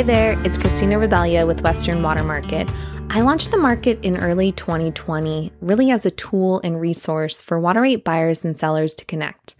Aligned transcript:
Hi 0.00 0.06
there, 0.06 0.46
it's 0.46 0.56
Christina 0.56 0.98
Rebellia 0.98 1.44
with 1.44 1.60
Western 1.60 2.02
Water 2.02 2.24
Market. 2.24 2.70
I 3.10 3.20
launched 3.20 3.50
the 3.50 3.58
market 3.58 4.02
in 4.02 4.16
early 4.16 4.50
2020, 4.50 5.52
really 5.60 5.90
as 5.90 6.06
a 6.06 6.10
tool 6.10 6.58
and 6.64 6.80
resource 6.80 7.42
for 7.42 7.60
water 7.60 7.82
right 7.82 8.02
buyers 8.02 8.42
and 8.42 8.56
sellers 8.56 8.94
to 8.94 9.04
connect. 9.04 9.56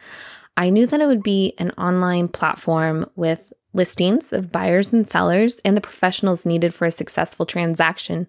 I 0.57 0.71
knew 0.71 0.87
that 0.87 0.99
it 1.03 1.07
would 1.07 1.23
be 1.23 1.53
an 1.59 1.73
online 1.73 2.27
platform 2.27 3.05
with 3.17 3.53
listings 3.75 4.33
of 4.33 4.51
buyers 4.51 4.95
and 4.95 5.07
sellers 5.07 5.61
and 5.63 5.77
the 5.77 5.83
professionals 5.83 6.47
needed 6.47 6.73
for 6.73 6.87
a 6.87 6.91
successful 6.91 7.45
transaction. 7.45 8.27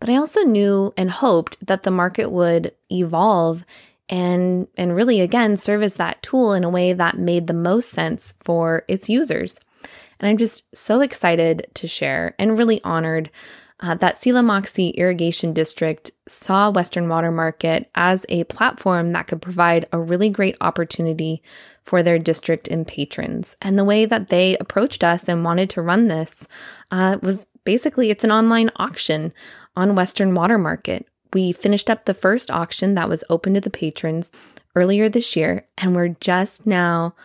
But 0.00 0.08
I 0.08 0.16
also 0.16 0.40
knew 0.40 0.92
and 0.96 1.12
hoped 1.12 1.64
that 1.64 1.84
the 1.84 1.92
market 1.92 2.32
would 2.32 2.72
evolve 2.90 3.64
and 4.08 4.66
and 4.76 4.96
really 4.96 5.20
again 5.20 5.56
serve 5.56 5.84
as 5.84 5.94
that 5.94 6.24
tool 6.24 6.54
in 6.54 6.64
a 6.64 6.68
way 6.68 6.92
that 6.92 7.18
made 7.18 7.46
the 7.46 7.54
most 7.54 7.90
sense 7.90 8.34
for 8.40 8.82
its 8.88 9.08
users. 9.08 9.60
And 10.22 10.30
I'm 10.30 10.38
just 10.38 10.64
so 10.74 11.00
excited 11.00 11.66
to 11.74 11.88
share 11.88 12.34
and 12.38 12.56
really 12.56 12.80
honored 12.84 13.30
uh, 13.80 13.96
that 13.96 14.16
Selah 14.16 14.42
Moxee 14.42 14.94
Irrigation 14.94 15.52
District 15.52 16.12
saw 16.28 16.70
Western 16.70 17.08
Water 17.08 17.32
Market 17.32 17.90
as 17.96 18.24
a 18.28 18.44
platform 18.44 19.12
that 19.12 19.26
could 19.26 19.42
provide 19.42 19.86
a 19.90 19.98
really 19.98 20.30
great 20.30 20.56
opportunity 20.60 21.42
for 21.82 22.00
their 22.02 22.18
district 22.18 22.68
and 22.68 22.86
patrons. 22.86 23.56
And 23.60 23.76
the 23.76 23.84
way 23.84 24.04
that 24.04 24.28
they 24.28 24.56
approached 24.58 25.02
us 25.02 25.28
and 25.28 25.44
wanted 25.44 25.68
to 25.70 25.82
run 25.82 26.06
this 26.06 26.46
uh, 26.92 27.18
was 27.22 27.46
basically 27.64 28.10
it's 28.10 28.22
an 28.22 28.30
online 28.30 28.70
auction 28.76 29.34
on 29.74 29.96
Western 29.96 30.32
Water 30.34 30.58
Market. 30.58 31.08
We 31.32 31.50
finished 31.50 31.90
up 31.90 32.04
the 32.04 32.14
first 32.14 32.52
auction 32.52 32.94
that 32.94 33.08
was 33.08 33.24
open 33.28 33.54
to 33.54 33.60
the 33.60 33.70
patrons 33.70 34.30
earlier 34.76 35.08
this 35.08 35.34
year, 35.34 35.64
and 35.76 35.96
we're 35.96 36.08
just 36.20 36.66
now 36.66 37.16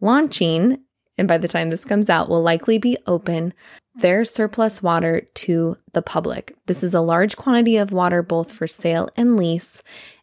launching 0.00 0.80
and 1.20 1.28
by 1.28 1.38
the 1.38 1.46
time 1.46 1.68
this 1.68 1.84
comes 1.84 2.10
out, 2.10 2.28
will 2.28 2.42
likely 2.42 2.78
be 2.78 2.96
open 3.06 3.52
their 3.94 4.24
surplus 4.24 4.82
water 4.82 5.20
to 5.34 5.76
the 5.92 6.02
public. 6.02 6.56
This 6.66 6.82
is 6.82 6.94
a 6.94 7.00
large 7.00 7.36
quantity 7.36 7.76
of 7.76 7.92
water 7.92 8.22
both 8.22 8.50
for 8.50 8.66
sale 8.66 9.10
and 9.16 9.36
lease. 9.36 9.82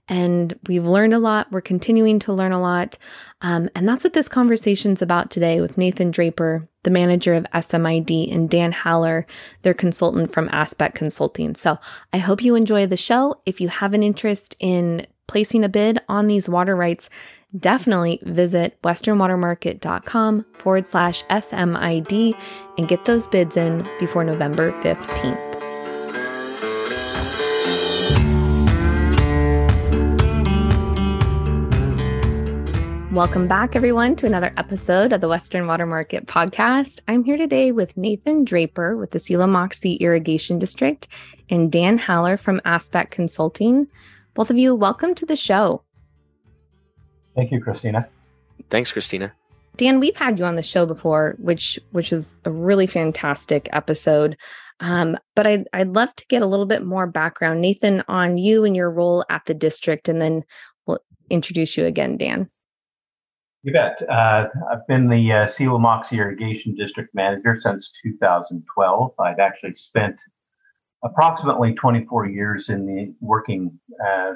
And 0.09 0.57
we've 0.67 0.87
learned 0.87 1.13
a 1.13 1.19
lot. 1.19 1.51
We're 1.51 1.61
continuing 1.61 2.17
to 2.19 2.33
learn 2.33 2.51
a 2.51 2.61
lot. 2.61 2.97
Um, 3.41 3.69
and 3.75 3.87
that's 3.87 4.03
what 4.03 4.13
this 4.13 4.29
conversation's 4.29 5.01
about 5.01 5.29
today 5.29 5.61
with 5.61 5.77
Nathan 5.77 6.11
Draper, 6.11 6.67
the 6.83 6.89
manager 6.89 7.35
of 7.35 7.45
SMID, 7.53 8.33
and 8.33 8.49
Dan 8.49 8.71
Haller, 8.71 9.27
their 9.61 9.73
consultant 9.73 10.31
from 10.31 10.49
Aspect 10.51 10.95
Consulting. 10.95 11.55
So 11.55 11.77
I 12.11 12.17
hope 12.17 12.41
you 12.41 12.55
enjoy 12.55 12.87
the 12.87 12.97
show. 12.97 13.41
If 13.45 13.61
you 13.61 13.67
have 13.67 13.93
an 13.93 14.01
interest 14.01 14.55
in 14.59 15.05
placing 15.27 15.63
a 15.63 15.69
bid 15.69 15.99
on 16.09 16.27
these 16.27 16.49
water 16.49 16.75
rights, 16.75 17.09
definitely 17.59 18.19
visit 18.23 18.81
westernwatermarket.com 18.83 20.45
forward 20.53 20.87
slash 20.87 21.23
SMID 21.25 22.39
and 22.77 22.87
get 22.87 23.05
those 23.05 23.27
bids 23.27 23.57
in 23.57 23.87
before 23.99 24.23
November 24.23 24.71
15th. 24.81 25.47
Welcome 33.17 33.47
back, 33.47 33.75
everyone, 33.75 34.15
to 34.17 34.27
another 34.27 34.53
episode 34.57 35.11
of 35.11 35.21
the 35.21 35.27
Western 35.27 35.65
Water 35.65 35.87
Market 35.87 36.27
podcast. 36.27 36.99
I'm 37.07 37.23
here 37.23 37.35
today 37.35 37.71
with 37.71 37.97
Nathan 37.97 38.43
Draper 38.43 38.95
with 38.95 39.09
the 39.09 39.17
Selah 39.17 39.47
Moxee 39.47 39.99
Irrigation 39.99 40.59
District 40.59 41.07
and 41.49 41.71
Dan 41.71 41.97
Haller 41.97 42.37
from 42.37 42.61
Aspect 42.63 43.09
Consulting. 43.09 43.87
Both 44.35 44.51
of 44.51 44.57
you, 44.59 44.75
welcome 44.75 45.15
to 45.15 45.25
the 45.25 45.35
show. 45.35 45.81
Thank 47.37 47.51
you, 47.51 47.61
Christina. 47.61 48.09
Thanks, 48.71 48.91
Christina. 48.91 49.31
Dan, 49.77 49.99
we've 49.99 50.17
had 50.17 50.39
you 50.39 50.45
on 50.45 50.55
the 50.55 50.63
show 50.63 50.87
before, 50.87 51.35
which 51.37 51.79
which 51.91 52.11
is 52.11 52.35
a 52.45 52.51
really 52.51 52.87
fantastic 52.87 53.69
episode. 53.71 54.35
Um, 54.79 55.17
but 55.35 55.45
I'd 55.45 55.67
I'd 55.71 55.93
love 55.93 56.15
to 56.15 56.25
get 56.29 56.41
a 56.41 56.47
little 56.47 56.65
bit 56.65 56.83
more 56.83 57.05
background, 57.05 57.61
Nathan, 57.61 58.03
on 58.07 58.39
you 58.39 58.65
and 58.65 58.75
your 58.75 58.89
role 58.89 59.23
at 59.29 59.43
the 59.45 59.53
district, 59.53 60.09
and 60.09 60.19
then 60.19 60.43
we'll 60.87 60.97
introduce 61.29 61.77
you 61.77 61.85
again, 61.85 62.17
Dan. 62.17 62.49
You 63.61 63.71
bet. 63.71 64.01
Uh, 64.09 64.47
I've 64.71 64.87
been 64.87 65.07
the 65.07 65.31
uh, 65.31 65.47
Selah 65.47 65.77
Moxee 65.77 66.17
Irrigation 66.17 66.73
District 66.73 67.13
Manager 67.13 67.59
since 67.61 67.91
2012. 68.01 69.11
I've 69.19 69.39
actually 69.39 69.75
spent 69.75 70.15
approximately 71.03 71.75
24 71.75 72.27
years 72.27 72.69
in 72.69 72.87
the 72.87 73.13
working 73.21 73.79
uh, 74.03 74.33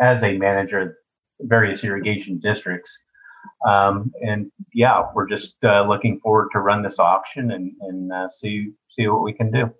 as 0.00 0.22
a 0.22 0.38
manager 0.38 0.98
various 1.40 1.84
irrigation 1.84 2.38
districts. 2.38 2.96
Um, 3.68 4.12
and 4.22 4.50
yeah, 4.72 5.02
we're 5.14 5.28
just 5.28 5.56
uh, 5.64 5.86
looking 5.86 6.20
forward 6.20 6.48
to 6.52 6.60
run 6.60 6.82
this 6.82 6.98
auction 6.98 7.50
and, 7.52 7.72
and 7.82 8.12
uh, 8.12 8.28
see 8.28 8.72
see 8.90 9.06
what 9.08 9.22
we 9.22 9.32
can 9.32 9.50
do. 9.50 9.70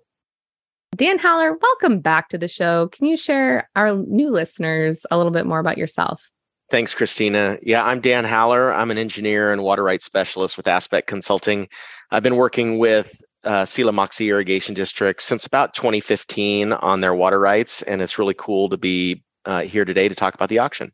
Dan 0.95 1.19
Haller, 1.19 1.57
welcome 1.61 1.99
back 1.99 2.29
to 2.29 2.37
the 2.37 2.47
show. 2.47 2.87
Can 2.89 3.05
you 3.07 3.17
share 3.17 3.69
our 3.75 3.95
new 3.95 4.29
listeners 4.29 5.05
a 5.11 5.17
little 5.17 5.31
bit 5.31 5.45
more 5.45 5.59
about 5.59 5.77
yourself? 5.77 6.31
Thanks, 6.71 6.95
Christina. 6.95 7.57
Yeah, 7.61 7.83
I'm 7.83 7.99
Dan 7.99 8.23
Haller. 8.23 8.73
I'm 8.73 8.89
an 8.91 8.97
engineer 8.97 9.51
and 9.51 9.61
water 9.61 9.83
rights 9.83 10.05
specialist 10.05 10.57
with 10.57 10.67
Aspect 10.67 11.07
Consulting. 11.07 11.67
I've 12.11 12.23
been 12.23 12.37
working 12.37 12.79
with 12.79 13.21
uh, 13.43 13.65
Selah 13.65 13.91
Moxee 13.91 14.29
Irrigation 14.29 14.73
District 14.73 15.21
since 15.21 15.45
about 15.45 15.73
2015 15.73 16.73
on 16.73 17.01
their 17.01 17.13
water 17.13 17.39
rights, 17.39 17.81
and 17.83 18.01
it's 18.01 18.17
really 18.17 18.33
cool 18.37 18.69
to 18.69 18.77
be 18.77 19.23
uh, 19.45 19.61
here 19.61 19.85
today 19.85 20.09
to 20.09 20.15
talk 20.15 20.33
about 20.33 20.49
the 20.49 20.59
auction. 20.59 20.91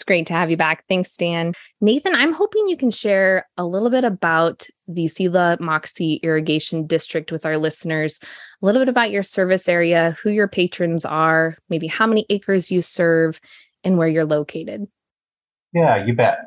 It's 0.00 0.04
great 0.06 0.26
to 0.28 0.32
have 0.32 0.50
you 0.50 0.56
back. 0.56 0.86
Thanks, 0.88 1.14
Dan. 1.14 1.52
Nathan, 1.82 2.14
I'm 2.14 2.32
hoping 2.32 2.66
you 2.68 2.78
can 2.78 2.90
share 2.90 3.46
a 3.58 3.66
little 3.66 3.90
bit 3.90 4.02
about 4.02 4.66
the 4.88 5.08
Selah 5.08 5.58
Moxee 5.60 6.22
Irrigation 6.22 6.86
District 6.86 7.30
with 7.30 7.44
our 7.44 7.58
listeners, 7.58 8.18
a 8.62 8.64
little 8.64 8.80
bit 8.80 8.88
about 8.88 9.10
your 9.10 9.22
service 9.22 9.68
area, 9.68 10.16
who 10.22 10.30
your 10.30 10.48
patrons 10.48 11.04
are, 11.04 11.58
maybe 11.68 11.86
how 11.86 12.06
many 12.06 12.24
acres 12.30 12.70
you 12.70 12.80
serve, 12.80 13.42
and 13.84 13.98
where 13.98 14.08
you're 14.08 14.24
located. 14.24 14.88
Yeah, 15.74 16.02
you 16.02 16.14
bet. 16.14 16.38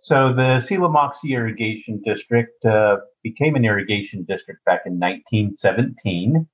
So 0.00 0.32
the 0.32 0.60
Selah 0.60 0.88
Moxee 0.88 1.34
Irrigation 1.34 2.00
District 2.02 2.64
uh, 2.64 2.96
became 3.22 3.56
an 3.56 3.66
irrigation 3.66 4.24
district 4.26 4.64
back 4.64 4.80
in 4.86 4.94
1917. 4.94 6.48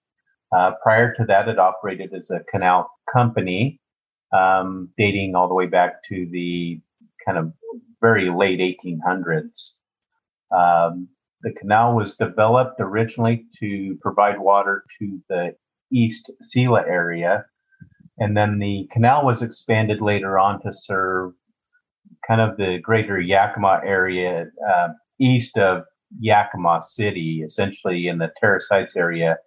Uh, 0.51 0.73
prior 0.83 1.15
to 1.15 1.25
that, 1.27 1.49
it 1.49 1.61
operated 1.61 2.13
as 2.13 2.29
a 2.33 2.41
canal 2.51 2.91
company 3.13 3.79
um, 4.33 4.89
dating 4.97 5.35
all 5.35 5.49
the 5.49 5.55
way 5.55 5.67
back 5.67 6.03
to 6.09 6.29
the 6.31 6.81
kind 7.25 7.39
of 7.39 7.53
very 8.01 8.31
late 8.31 8.59
1800s. 8.59 9.73
Um, 10.55 11.09
the 11.43 11.53
canal 11.53 11.97
was 11.97 12.17
developed 12.17 12.81
originally 12.81 13.47
to 13.61 13.99
provide 14.01 14.39
water 14.39 14.85
to 14.99 15.21
the 15.29 15.55
East 15.91 16.31
Selah 16.41 16.85
area, 16.87 17.45
and 18.19 18.37
then 18.37 18.59
the 18.59 18.89
canal 18.93 19.25
was 19.25 19.43
expanded 19.43 20.01
later 20.01 20.39
on 20.39 20.63
to 20.63 20.73
serve 20.73 21.33
kind 22.27 22.41
of 22.41 22.57
the 22.57 22.79
greater 22.83 23.21
Yakima 23.21 23.81
area 23.85 24.47
uh, 24.69 24.89
east 25.19 25.57
of 25.59 25.83
Yakima 26.21 26.83
City, 26.83 27.43
essentially 27.45 28.07
in 28.07 28.19
the 28.19 28.31
Terrace 28.39 28.69
Heights 28.71 28.97
area, 28.97 29.39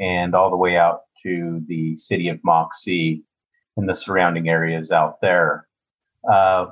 and 0.00 0.34
all 0.34 0.50
the 0.50 0.56
way 0.56 0.76
out 0.76 1.02
to 1.22 1.62
the 1.68 1.96
city 1.96 2.28
of 2.28 2.38
Moxee 2.42 3.22
in 3.76 3.86
the 3.86 3.94
surrounding 3.94 4.48
areas 4.48 4.90
out 4.90 5.20
there. 5.20 5.66
Uh, 6.30 6.66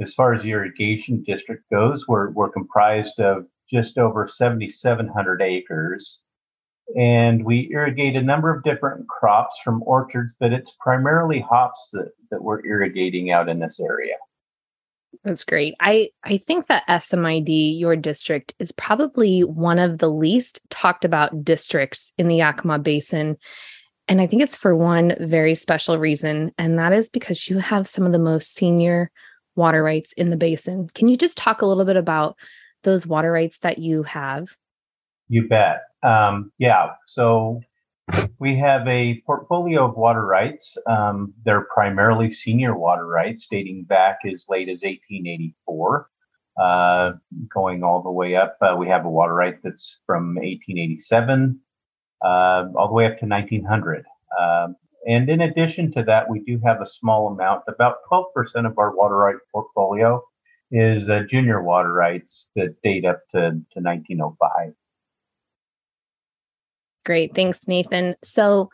as 0.00 0.14
far 0.14 0.32
as 0.32 0.42
the 0.42 0.50
irrigation 0.50 1.22
district 1.24 1.64
goes, 1.70 2.06
we're, 2.06 2.30
we're 2.30 2.50
comprised 2.50 3.18
of 3.20 3.46
just 3.70 3.98
over 3.98 4.26
7,700 4.28 5.42
acres. 5.42 6.20
And 6.96 7.44
we 7.44 7.68
irrigate 7.70 8.16
a 8.16 8.22
number 8.22 8.54
of 8.54 8.62
different 8.62 9.06
crops 9.08 9.58
from 9.62 9.82
orchards, 9.84 10.32
but 10.40 10.52
it's 10.52 10.72
primarily 10.80 11.40
hops 11.40 11.88
that, 11.92 12.12
that 12.30 12.42
we're 12.42 12.64
irrigating 12.64 13.30
out 13.30 13.48
in 13.48 13.58
this 13.58 13.78
area. 13.78 14.14
That's 15.24 15.44
great. 15.44 15.74
I 15.80 16.10
I 16.24 16.38
think 16.38 16.66
that 16.66 16.86
SMID, 16.86 17.78
your 17.78 17.96
district, 17.96 18.54
is 18.58 18.72
probably 18.72 19.40
one 19.40 19.78
of 19.78 19.98
the 19.98 20.10
least 20.10 20.60
talked 20.70 21.04
about 21.04 21.44
districts 21.44 22.12
in 22.18 22.28
the 22.28 22.36
Yakima 22.36 22.78
Basin. 22.78 23.36
And 24.08 24.22
I 24.22 24.26
think 24.26 24.42
it's 24.42 24.56
for 24.56 24.74
one 24.74 25.14
very 25.20 25.54
special 25.54 25.98
reason, 25.98 26.52
and 26.56 26.78
that 26.78 26.92
is 26.92 27.10
because 27.10 27.48
you 27.48 27.58
have 27.58 27.86
some 27.86 28.06
of 28.06 28.12
the 28.12 28.18
most 28.18 28.54
senior 28.54 29.10
water 29.54 29.82
rights 29.82 30.12
in 30.14 30.30
the 30.30 30.36
basin. 30.36 30.88
Can 30.94 31.08
you 31.08 31.16
just 31.16 31.36
talk 31.36 31.60
a 31.60 31.66
little 31.66 31.84
bit 31.84 31.96
about 31.96 32.36
those 32.84 33.06
water 33.06 33.30
rights 33.30 33.58
that 33.58 33.78
you 33.78 34.04
have? 34.04 34.56
You 35.28 35.46
bet. 35.46 35.82
Um, 36.02 36.52
yeah. 36.58 36.92
So 37.06 37.60
we 38.38 38.56
have 38.56 38.86
a 38.88 39.22
portfolio 39.26 39.86
of 39.86 39.96
water 39.96 40.24
rights. 40.24 40.76
Um, 40.86 41.34
they're 41.44 41.66
primarily 41.74 42.30
senior 42.30 42.76
water 42.78 43.06
rights 43.06 43.46
dating 43.50 43.84
back 43.84 44.20
as 44.24 44.46
late 44.48 44.68
as 44.68 44.82
1884, 44.82 46.08
uh, 46.62 47.12
going 47.52 47.82
all 47.82 48.02
the 48.02 48.10
way 48.10 48.36
up. 48.36 48.56
Uh, 48.62 48.76
we 48.78 48.88
have 48.88 49.04
a 49.04 49.10
water 49.10 49.34
right 49.34 49.56
that's 49.62 50.00
from 50.06 50.36
1887 50.36 51.60
uh, 52.24 52.64
all 52.76 52.88
the 52.88 52.94
way 52.94 53.06
up 53.06 53.18
to 53.18 53.26
1900. 53.26 54.04
Um, 54.40 54.76
and 55.06 55.28
in 55.28 55.40
addition 55.42 55.92
to 55.92 56.02
that, 56.04 56.28
we 56.28 56.40
do 56.40 56.60
have 56.64 56.80
a 56.80 56.86
small 56.86 57.28
amount, 57.32 57.62
about 57.68 57.96
12% 58.10 58.24
of 58.66 58.78
our 58.78 58.94
water 58.94 59.16
right 59.16 59.36
portfolio 59.52 60.22
is 60.70 61.08
uh, 61.08 61.22
junior 61.28 61.62
water 61.62 61.92
rights 61.92 62.50
that 62.56 62.76
date 62.82 63.04
up 63.04 63.20
to, 63.30 63.38
to 63.40 63.80
1905. 63.80 64.74
Great. 67.06 67.34
Thanks, 67.34 67.66
Nathan. 67.66 68.16
So, 68.22 68.68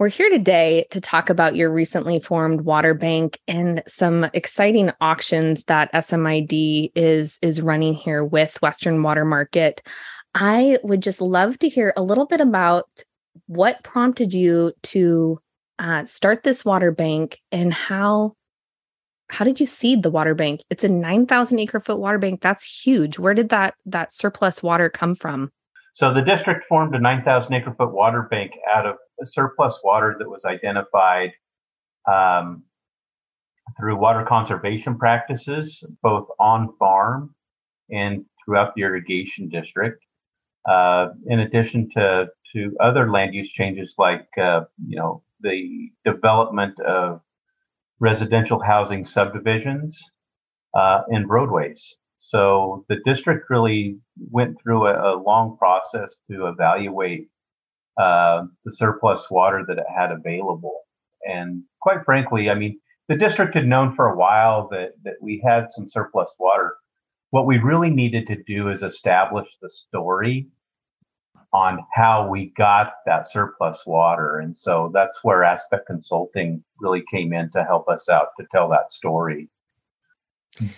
we're 0.00 0.08
here 0.08 0.30
today 0.30 0.86
to 0.92 1.00
talk 1.00 1.28
about 1.28 1.56
your 1.56 1.70
recently 1.70 2.20
formed 2.20 2.62
water 2.62 2.94
bank 2.94 3.38
and 3.46 3.82
some 3.86 4.30
exciting 4.32 4.90
auctions 5.02 5.64
that 5.64 5.92
SMID 5.92 6.90
is 6.94 7.38
is 7.42 7.60
running 7.60 7.92
here 7.92 8.24
with 8.24 8.56
Western 8.62 9.02
Water 9.02 9.26
Market. 9.26 9.86
I 10.34 10.78
would 10.82 11.02
just 11.02 11.20
love 11.20 11.58
to 11.60 11.68
hear 11.68 11.92
a 11.96 12.02
little 12.02 12.26
bit 12.26 12.40
about 12.40 12.86
what 13.46 13.82
prompted 13.82 14.32
you 14.32 14.72
to 14.82 15.40
uh, 15.78 16.04
start 16.04 16.42
this 16.42 16.64
water 16.64 16.92
bank 16.92 17.40
and 17.50 17.72
how 17.72 18.34
how 19.30 19.44
did 19.44 19.60
you 19.60 19.66
seed 19.66 20.02
the 20.02 20.10
water 20.10 20.34
bank? 20.34 20.62
It's 20.70 20.82
a 20.82 20.88
9,000 20.88 21.58
acre 21.60 21.80
foot 21.80 22.00
water 22.00 22.18
bank. 22.18 22.40
That's 22.40 22.64
huge. 22.64 23.18
Where 23.18 23.34
did 23.34 23.48
that 23.50 23.74
that 23.86 24.12
surplus 24.12 24.62
water 24.62 24.90
come 24.90 25.14
from? 25.14 25.52
So 25.94 26.12
the 26.12 26.20
district 26.20 26.64
formed 26.68 26.94
a 26.94 26.98
9,000 26.98 27.52
acre 27.54 27.74
foot 27.74 27.92
water 27.92 28.22
bank 28.30 28.52
out 28.68 28.86
of 28.86 28.96
surplus 29.24 29.78
water 29.84 30.16
that 30.18 30.28
was 30.28 30.44
identified 30.44 31.30
um, 32.10 32.64
through 33.78 33.96
water 33.96 34.24
conservation 34.28 34.98
practices, 34.98 35.84
both 36.02 36.26
on 36.38 36.74
farm 36.78 37.34
and 37.90 38.24
throughout 38.44 38.74
the 38.74 38.82
irrigation 38.82 39.48
district. 39.48 40.04
Uh, 40.68 41.08
in 41.26 41.40
addition 41.40 41.88
to 41.96 42.26
to 42.52 42.76
other 42.80 43.10
land 43.10 43.34
use 43.34 43.50
changes 43.50 43.94
like 43.98 44.26
uh, 44.38 44.62
you 44.86 44.96
know 44.96 45.22
the 45.40 45.90
development 46.04 46.78
of 46.80 47.20
residential 47.98 48.60
housing 48.60 49.04
subdivisions 49.04 49.98
uh, 50.74 51.02
and 51.08 51.28
roadways. 51.28 51.96
So 52.18 52.84
the 52.88 52.96
district 53.04 53.48
really 53.48 53.98
went 54.30 54.60
through 54.60 54.86
a, 54.86 55.14
a 55.14 55.22
long 55.22 55.56
process 55.58 56.16
to 56.30 56.48
evaluate 56.48 57.28
uh, 58.00 58.44
the 58.64 58.72
surplus 58.72 59.30
water 59.30 59.64
that 59.66 59.78
it 59.78 59.86
had 59.94 60.12
available. 60.12 60.80
And 61.26 61.62
quite 61.80 62.04
frankly, 62.04 62.50
I 62.50 62.54
mean, 62.54 62.78
the 63.08 63.16
district 63.16 63.54
had 63.54 63.66
known 63.66 63.94
for 63.94 64.08
a 64.08 64.16
while 64.16 64.68
that, 64.68 64.92
that 65.04 65.14
we 65.20 65.42
had 65.44 65.70
some 65.70 65.90
surplus 65.90 66.34
water. 66.38 66.76
What 67.30 67.46
we 67.46 67.58
really 67.58 67.90
needed 67.90 68.26
to 68.26 68.42
do 68.42 68.70
is 68.70 68.82
establish 68.82 69.48
the 69.62 69.70
story 69.70 70.48
on 71.52 71.80
how 71.92 72.28
we 72.28 72.52
got 72.56 72.94
that 73.06 73.30
surplus 73.30 73.82
water. 73.86 74.38
And 74.38 74.56
so 74.56 74.90
that's 74.94 75.18
where 75.22 75.42
Aspect 75.42 75.86
Consulting 75.86 76.62
really 76.80 77.02
came 77.10 77.32
in 77.32 77.50
to 77.52 77.64
help 77.64 77.88
us 77.88 78.08
out 78.08 78.28
to 78.38 78.46
tell 78.52 78.68
that 78.70 78.92
story. 78.92 79.48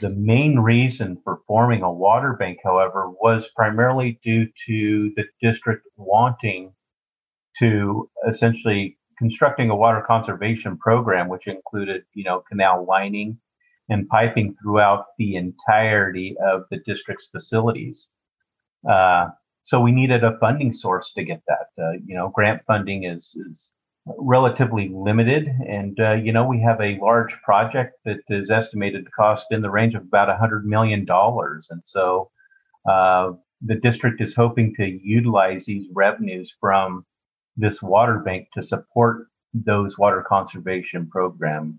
The 0.00 0.10
main 0.10 0.58
reason 0.58 1.18
for 1.24 1.40
forming 1.46 1.82
a 1.82 1.92
water 1.92 2.34
bank, 2.34 2.58
however, 2.62 3.10
was 3.10 3.48
primarily 3.56 4.20
due 4.22 4.46
to 4.66 5.12
the 5.16 5.24
district 5.40 5.86
wanting 5.96 6.72
to 7.58 8.08
essentially 8.28 8.98
constructing 9.18 9.70
a 9.70 9.76
water 9.76 10.02
conservation 10.06 10.76
program, 10.76 11.28
which 11.28 11.46
included, 11.46 12.04
you 12.14 12.24
know, 12.24 12.42
canal 12.48 12.84
lining 12.86 13.38
and 13.92 14.08
piping 14.08 14.54
throughout 14.60 15.04
the 15.18 15.36
entirety 15.36 16.34
of 16.44 16.62
the 16.70 16.78
district's 16.86 17.28
facilities. 17.30 18.08
Uh, 18.90 19.26
so 19.62 19.80
we 19.80 19.92
needed 19.92 20.24
a 20.24 20.38
funding 20.38 20.72
source 20.72 21.12
to 21.14 21.22
get 21.22 21.42
that. 21.46 21.66
Uh, 21.82 21.92
you 22.04 22.16
know, 22.16 22.30
grant 22.30 22.62
funding 22.66 23.04
is, 23.04 23.36
is 23.48 23.70
relatively 24.18 24.90
limited, 24.92 25.46
and 25.68 26.00
uh, 26.00 26.14
you 26.14 26.32
know 26.32 26.44
we 26.44 26.60
have 26.60 26.80
a 26.80 26.98
large 27.00 27.40
project 27.42 27.92
that 28.04 28.18
is 28.28 28.50
estimated 28.50 29.04
to 29.04 29.10
cost 29.12 29.46
in 29.50 29.62
the 29.62 29.70
range 29.70 29.94
of 29.94 30.02
about 30.02 30.30
a 30.30 30.36
hundred 30.36 30.64
million 30.66 31.04
dollars, 31.04 31.68
and 31.70 31.82
so 31.84 32.30
uh, 32.90 33.30
the 33.64 33.76
district 33.76 34.20
is 34.20 34.34
hoping 34.34 34.74
to 34.74 34.98
utilize 35.04 35.64
these 35.66 35.86
revenues 35.94 36.52
from 36.58 37.04
this 37.56 37.80
water 37.80 38.18
bank 38.18 38.48
to 38.54 38.62
support 38.62 39.28
those 39.54 39.98
water 39.98 40.24
conservation 40.26 41.06
programs. 41.08 41.76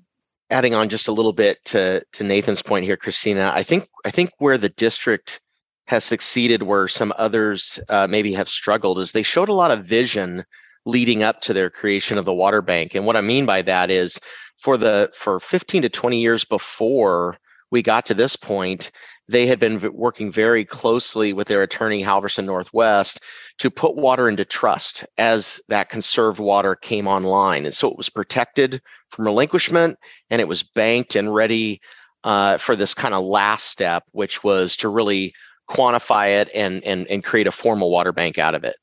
Adding 0.53 0.75
on 0.75 0.87
just 0.87 1.07
a 1.07 1.11
little 1.11 1.33
bit 1.33 1.57
to 1.65 2.03
to 2.13 2.23
Nathan's 2.23 2.61
point 2.61 2.85
here, 2.85 2.95
Christina, 2.95 3.51
I 3.55 3.63
think 3.63 3.87
I 4.05 4.11
think 4.11 4.29
where 4.37 4.57
the 4.57 4.69
district 4.69 5.41
has 5.87 6.03
succeeded, 6.03 6.63
where 6.63 6.87
some 6.87 7.11
others 7.17 7.79
uh, 7.89 8.07
maybe 8.07 8.33
have 8.33 8.47
struggled, 8.47 8.99
is 8.99 9.11
they 9.11 9.23
showed 9.23 9.49
a 9.49 9.53
lot 9.53 9.71
of 9.71 9.83
vision 9.83 10.45
leading 10.85 11.23
up 11.23 11.41
to 11.41 11.53
their 11.53 11.71
creation 11.71 12.19
of 12.19 12.25
the 12.25 12.33
water 12.33 12.61
bank. 12.61 12.93
And 12.93 13.05
what 13.05 13.15
I 13.15 13.21
mean 13.21 13.47
by 13.47 13.63
that 13.63 13.89
is, 13.89 14.19
for 14.57 14.77
the 14.77 15.09
for 15.15 15.39
15 15.39 15.81
to 15.81 15.89
20 15.89 16.21
years 16.21 16.45
before 16.45 17.35
we 17.71 17.81
got 17.81 18.05
to 18.05 18.13
this 18.13 18.35
point, 18.35 18.91
they 19.33 19.47
had 19.47 19.59
been 19.59 19.81
working 19.93 20.31
very 20.31 20.63
closely 20.63 21.33
with 21.33 21.47
their 21.47 21.63
attorney, 21.63 22.03
Halverson 22.03 22.45
Northwest, 22.45 23.19
to 23.57 23.71
put 23.71 23.95
water 23.95 24.29
into 24.29 24.45
trust 24.45 25.03
as 25.17 25.59
that 25.69 25.89
conserved 25.89 26.39
water 26.39 26.75
came 26.75 27.07
online. 27.07 27.65
And 27.65 27.73
so 27.73 27.89
it 27.89 27.97
was 27.97 28.09
protected 28.09 28.79
from 29.09 29.25
relinquishment 29.25 29.97
and 30.29 30.39
it 30.39 30.47
was 30.47 30.61
banked 30.61 31.15
and 31.15 31.33
ready 31.33 31.81
uh, 32.23 32.57
for 32.57 32.75
this 32.75 32.93
kind 32.93 33.15
of 33.15 33.23
last 33.23 33.65
step, 33.65 34.03
which 34.11 34.43
was 34.43 34.77
to 34.77 34.87
really 34.87 35.33
quantify 35.67 36.39
it 36.39 36.51
and, 36.53 36.83
and, 36.83 37.07
and 37.07 37.23
create 37.23 37.47
a 37.47 37.51
formal 37.51 37.89
water 37.89 38.11
bank 38.11 38.37
out 38.37 38.53
of 38.53 38.63
it. 38.63 38.75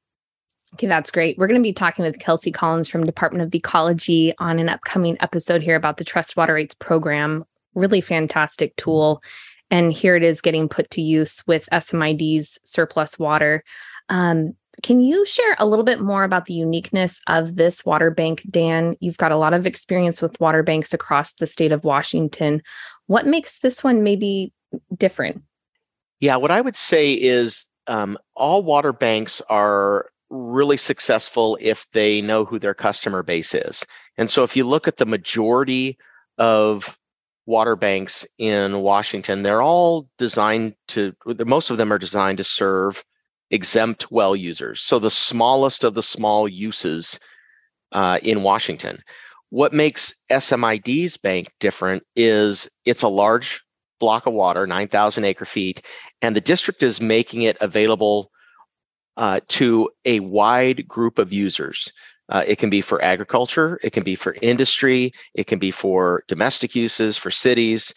Okay, 0.74 0.88
that's 0.88 1.12
great. 1.12 1.38
We're 1.38 1.46
going 1.46 1.60
to 1.60 1.62
be 1.62 1.72
talking 1.72 2.04
with 2.04 2.18
Kelsey 2.18 2.50
Collins 2.50 2.88
from 2.88 3.06
Department 3.06 3.44
of 3.44 3.54
Ecology 3.54 4.34
on 4.38 4.58
an 4.58 4.68
upcoming 4.68 5.16
episode 5.20 5.62
here 5.62 5.76
about 5.76 5.96
the 5.96 6.04
Trust 6.04 6.36
Water 6.36 6.54
Rights 6.54 6.74
Program. 6.74 7.44
Really 7.74 8.00
fantastic 8.00 8.74
tool. 8.74 9.22
And 9.70 9.92
here 9.92 10.16
it 10.16 10.22
is 10.22 10.40
getting 10.40 10.68
put 10.68 10.90
to 10.90 11.02
use 11.02 11.42
with 11.46 11.68
SMID's 11.72 12.58
surplus 12.64 13.18
water. 13.18 13.62
Um, 14.08 14.54
can 14.82 15.00
you 15.00 15.24
share 15.26 15.56
a 15.58 15.66
little 15.66 15.84
bit 15.84 16.00
more 16.00 16.24
about 16.24 16.46
the 16.46 16.54
uniqueness 16.54 17.20
of 17.26 17.56
this 17.56 17.84
water 17.84 18.10
bank, 18.10 18.42
Dan? 18.50 18.96
You've 19.00 19.18
got 19.18 19.32
a 19.32 19.36
lot 19.36 19.54
of 19.54 19.66
experience 19.66 20.22
with 20.22 20.40
water 20.40 20.62
banks 20.62 20.94
across 20.94 21.34
the 21.34 21.46
state 21.46 21.72
of 21.72 21.84
Washington. 21.84 22.62
What 23.06 23.26
makes 23.26 23.60
this 23.60 23.84
one 23.84 24.02
maybe 24.02 24.52
different? 24.96 25.42
Yeah, 26.20 26.36
what 26.36 26.50
I 26.50 26.60
would 26.60 26.76
say 26.76 27.12
is 27.12 27.66
um, 27.86 28.18
all 28.34 28.62
water 28.62 28.92
banks 28.92 29.42
are 29.48 30.10
really 30.30 30.76
successful 30.76 31.58
if 31.60 31.86
they 31.92 32.22
know 32.22 32.44
who 32.44 32.58
their 32.58 32.74
customer 32.74 33.22
base 33.22 33.54
is. 33.54 33.84
And 34.16 34.30
so 34.30 34.44
if 34.44 34.56
you 34.56 34.64
look 34.64 34.86
at 34.86 34.98
the 34.98 35.06
majority 35.06 35.98
of 36.38 36.98
water 37.46 37.76
banks 37.76 38.26
in 38.38 38.80
Washington, 38.80 39.42
they're 39.42 39.62
all 39.62 40.08
designed 40.18 40.74
to, 40.88 41.14
most 41.46 41.70
of 41.70 41.76
them 41.76 41.92
are 41.92 41.98
designed 41.98 42.38
to 42.38 42.44
serve 42.44 43.04
exempt 43.50 44.10
well 44.10 44.36
users. 44.36 44.80
So 44.80 44.98
the 44.98 45.10
smallest 45.10 45.84
of 45.84 45.94
the 45.94 46.02
small 46.02 46.48
uses 46.48 47.18
uh, 47.92 48.18
in 48.22 48.42
Washington. 48.42 49.02
What 49.50 49.72
makes 49.72 50.14
SMID's 50.30 51.16
bank 51.16 51.48
different 51.58 52.04
is 52.14 52.68
it's 52.84 53.02
a 53.02 53.08
large 53.08 53.60
block 53.98 54.26
of 54.26 54.32
water, 54.32 54.66
9,000 54.66 55.24
acre 55.24 55.44
feet, 55.44 55.84
and 56.22 56.36
the 56.36 56.40
district 56.40 56.82
is 56.82 57.00
making 57.00 57.42
it 57.42 57.56
available 57.60 58.30
uh, 59.16 59.40
to 59.48 59.90
a 60.04 60.20
wide 60.20 60.86
group 60.86 61.18
of 61.18 61.32
users. 61.32 61.92
Uh, 62.30 62.44
it 62.46 62.56
can 62.56 62.70
be 62.70 62.80
for 62.80 63.02
agriculture, 63.02 63.78
it 63.82 63.90
can 63.90 64.04
be 64.04 64.14
for 64.14 64.36
industry, 64.40 65.12
it 65.34 65.46
can 65.46 65.58
be 65.58 65.70
for 65.70 66.22
domestic 66.28 66.74
uses, 66.74 67.16
for 67.16 67.30
cities. 67.30 67.92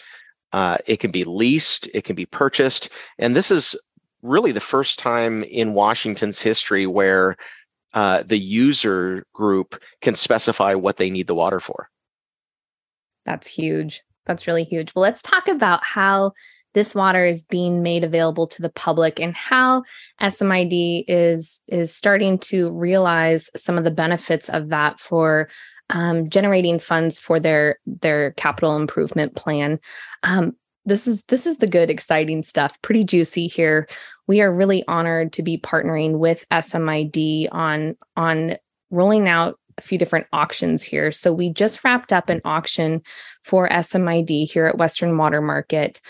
Uh, 0.51 0.77
it 0.85 0.99
can 0.99 1.11
be 1.11 1.23
leased, 1.23 1.87
it 1.93 2.03
can 2.03 2.15
be 2.15 2.25
purchased. 2.25 2.89
And 3.17 3.35
this 3.35 3.49
is 3.49 3.75
really 4.21 4.51
the 4.51 4.59
first 4.59 4.99
time 4.99 5.43
in 5.45 5.73
Washington's 5.73 6.39
history 6.39 6.85
where 6.85 7.35
uh, 7.93 8.23
the 8.23 8.39
user 8.39 9.25
group 9.33 9.79
can 10.01 10.15
specify 10.15 10.73
what 10.73 10.97
they 10.97 11.09
need 11.09 11.27
the 11.27 11.35
water 11.35 11.59
for. 11.59 11.89
That's 13.25 13.47
huge. 13.47 14.01
That's 14.25 14.47
really 14.47 14.63
huge. 14.63 14.93
Well, 14.95 15.03
let's 15.03 15.21
talk 15.21 15.47
about 15.47 15.81
how 15.83 16.33
this 16.73 16.95
water 16.95 17.25
is 17.25 17.45
being 17.45 17.83
made 17.83 18.03
available 18.03 18.47
to 18.47 18.61
the 18.61 18.69
public 18.69 19.19
and 19.19 19.35
how 19.35 19.83
SMID 20.21 21.05
is 21.07 21.61
is 21.67 21.93
starting 21.93 22.39
to 22.39 22.71
realize 22.71 23.49
some 23.55 23.77
of 23.77 23.83
the 23.83 23.91
benefits 23.91 24.49
of 24.49 24.69
that 24.69 24.99
for 24.99 25.49
um, 25.89 26.29
generating 26.29 26.79
funds 26.79 27.19
for 27.19 27.39
their 27.39 27.79
their 27.85 28.31
capital 28.31 28.75
improvement 28.75 29.35
plan. 29.35 29.79
Um, 30.23 30.55
this 30.85 31.07
is 31.07 31.23
this 31.25 31.45
is 31.45 31.57
the 31.57 31.67
good 31.67 31.89
exciting 31.89 32.43
stuff. 32.43 32.81
Pretty 32.81 33.03
juicy 33.03 33.47
here. 33.47 33.87
We 34.27 34.41
are 34.41 34.53
really 34.53 34.83
honored 34.87 35.33
to 35.33 35.43
be 35.43 35.57
partnering 35.57 36.17
with 36.17 36.45
smid 36.51 37.47
on 37.51 37.95
on 38.17 38.57
rolling 38.89 39.27
out 39.27 39.59
a 39.77 39.81
few 39.81 39.97
different 39.97 40.27
auctions 40.33 40.83
here. 40.83 41.11
So 41.11 41.33
we 41.33 41.49
just 41.49 41.83
wrapped 41.83 42.13
up 42.13 42.29
an 42.29 42.41
auction 42.45 43.01
for 43.43 43.67
smid 43.69 44.51
here 44.51 44.67
at 44.67 44.77
western 44.77 45.17
water 45.17 45.41
market 45.41 46.01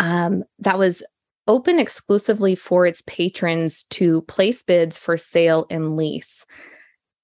um, 0.00 0.42
that 0.58 0.78
was 0.78 1.04
open 1.46 1.78
exclusively 1.78 2.54
for 2.54 2.86
its 2.86 3.02
patrons 3.06 3.84
to 3.84 4.22
place 4.22 4.62
bids 4.62 4.98
for 4.98 5.16
sale 5.16 5.66
and 5.70 5.96
lease 5.96 6.44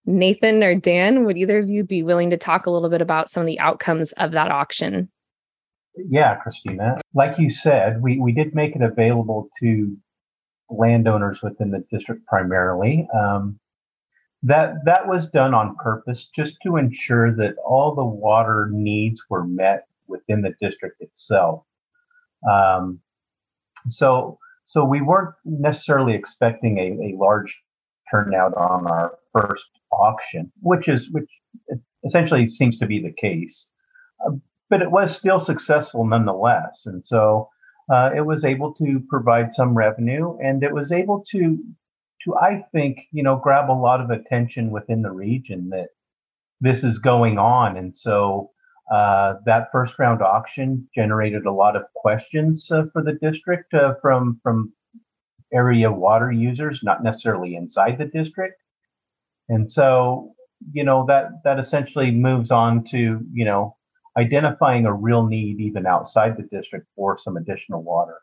nathan 0.04 0.62
or 0.62 0.74
dan 0.74 1.24
would 1.24 1.36
either 1.36 1.58
of 1.58 1.68
you 1.68 1.82
be 1.82 2.02
willing 2.02 2.30
to 2.30 2.36
talk 2.36 2.66
a 2.66 2.70
little 2.70 2.88
bit 2.88 3.02
about 3.02 3.28
some 3.28 3.40
of 3.40 3.46
the 3.46 3.58
outcomes 3.58 4.12
of 4.12 4.30
that 4.32 4.50
auction 4.50 5.08
yeah, 6.10 6.34
Christina. 6.36 7.00
Like 7.14 7.38
you 7.38 7.50
said, 7.50 8.02
we, 8.02 8.18
we 8.18 8.32
did 8.32 8.54
make 8.54 8.76
it 8.76 8.82
available 8.82 9.48
to 9.60 9.96
landowners 10.68 11.38
within 11.42 11.70
the 11.70 11.84
district 11.90 12.26
primarily. 12.26 13.08
Um, 13.14 13.58
that 14.42 14.74
that 14.84 15.08
was 15.08 15.30
done 15.30 15.54
on 15.54 15.76
purpose 15.76 16.28
just 16.34 16.56
to 16.62 16.76
ensure 16.76 17.34
that 17.36 17.54
all 17.64 17.94
the 17.94 18.04
water 18.04 18.68
needs 18.70 19.22
were 19.30 19.46
met 19.46 19.86
within 20.06 20.42
the 20.42 20.54
district 20.60 21.00
itself. 21.00 21.64
Um, 22.50 23.00
so 23.88 24.38
so 24.64 24.84
we 24.84 25.00
weren't 25.00 25.34
necessarily 25.44 26.14
expecting 26.14 26.78
a, 26.78 27.14
a 27.14 27.16
large 27.16 27.60
turnout 28.10 28.54
on 28.54 28.86
our 28.88 29.18
first 29.32 29.64
auction, 29.92 30.50
which 30.60 30.88
is 30.88 31.08
which 31.10 31.30
essentially 32.04 32.50
seems 32.50 32.78
to 32.78 32.86
be 32.86 33.00
the 33.00 33.12
case. 33.12 33.70
Uh, 34.26 34.32
but 34.68 34.82
it 34.82 34.90
was 34.90 35.16
still 35.16 35.38
successful 35.38 36.04
nonetheless, 36.04 36.82
and 36.86 37.04
so 37.04 37.48
uh, 37.92 38.10
it 38.14 38.22
was 38.26 38.44
able 38.44 38.74
to 38.74 39.00
provide 39.08 39.52
some 39.52 39.76
revenue, 39.76 40.36
and 40.42 40.62
it 40.62 40.72
was 40.72 40.90
able 40.90 41.24
to 41.30 41.58
to 42.24 42.36
I 42.36 42.64
think 42.72 42.98
you 43.12 43.22
know 43.22 43.36
grab 43.36 43.70
a 43.70 43.72
lot 43.72 44.00
of 44.00 44.10
attention 44.10 44.70
within 44.70 45.02
the 45.02 45.12
region 45.12 45.68
that 45.70 45.88
this 46.60 46.82
is 46.82 46.98
going 46.98 47.38
on, 47.38 47.76
and 47.76 47.96
so 47.96 48.50
uh, 48.90 49.34
that 49.44 49.68
first 49.72 49.98
round 49.98 50.22
auction 50.22 50.88
generated 50.94 51.44
a 51.46 51.52
lot 51.52 51.76
of 51.76 51.82
questions 51.94 52.70
uh, 52.70 52.84
for 52.92 53.02
the 53.02 53.14
district 53.14 53.74
uh, 53.74 53.94
from 54.00 54.38
from 54.42 54.72
area 55.52 55.90
water 55.90 56.30
users, 56.30 56.80
not 56.82 57.02
necessarily 57.02 57.56
inside 57.56 57.98
the 57.98 58.04
district. 58.04 58.60
And 59.48 59.70
so, 59.70 60.32
you 60.72 60.84
know, 60.84 61.04
that 61.06 61.30
that 61.44 61.58
essentially 61.58 62.10
moves 62.10 62.50
on 62.50 62.84
to 62.84 63.20
you 63.32 63.44
know 63.44 63.76
identifying 64.16 64.86
a 64.86 64.92
real 64.92 65.26
need 65.26 65.60
even 65.60 65.86
outside 65.86 66.36
the 66.36 66.56
district 66.56 66.86
for 66.94 67.18
some 67.18 67.36
additional 67.36 67.82
water. 67.82 68.20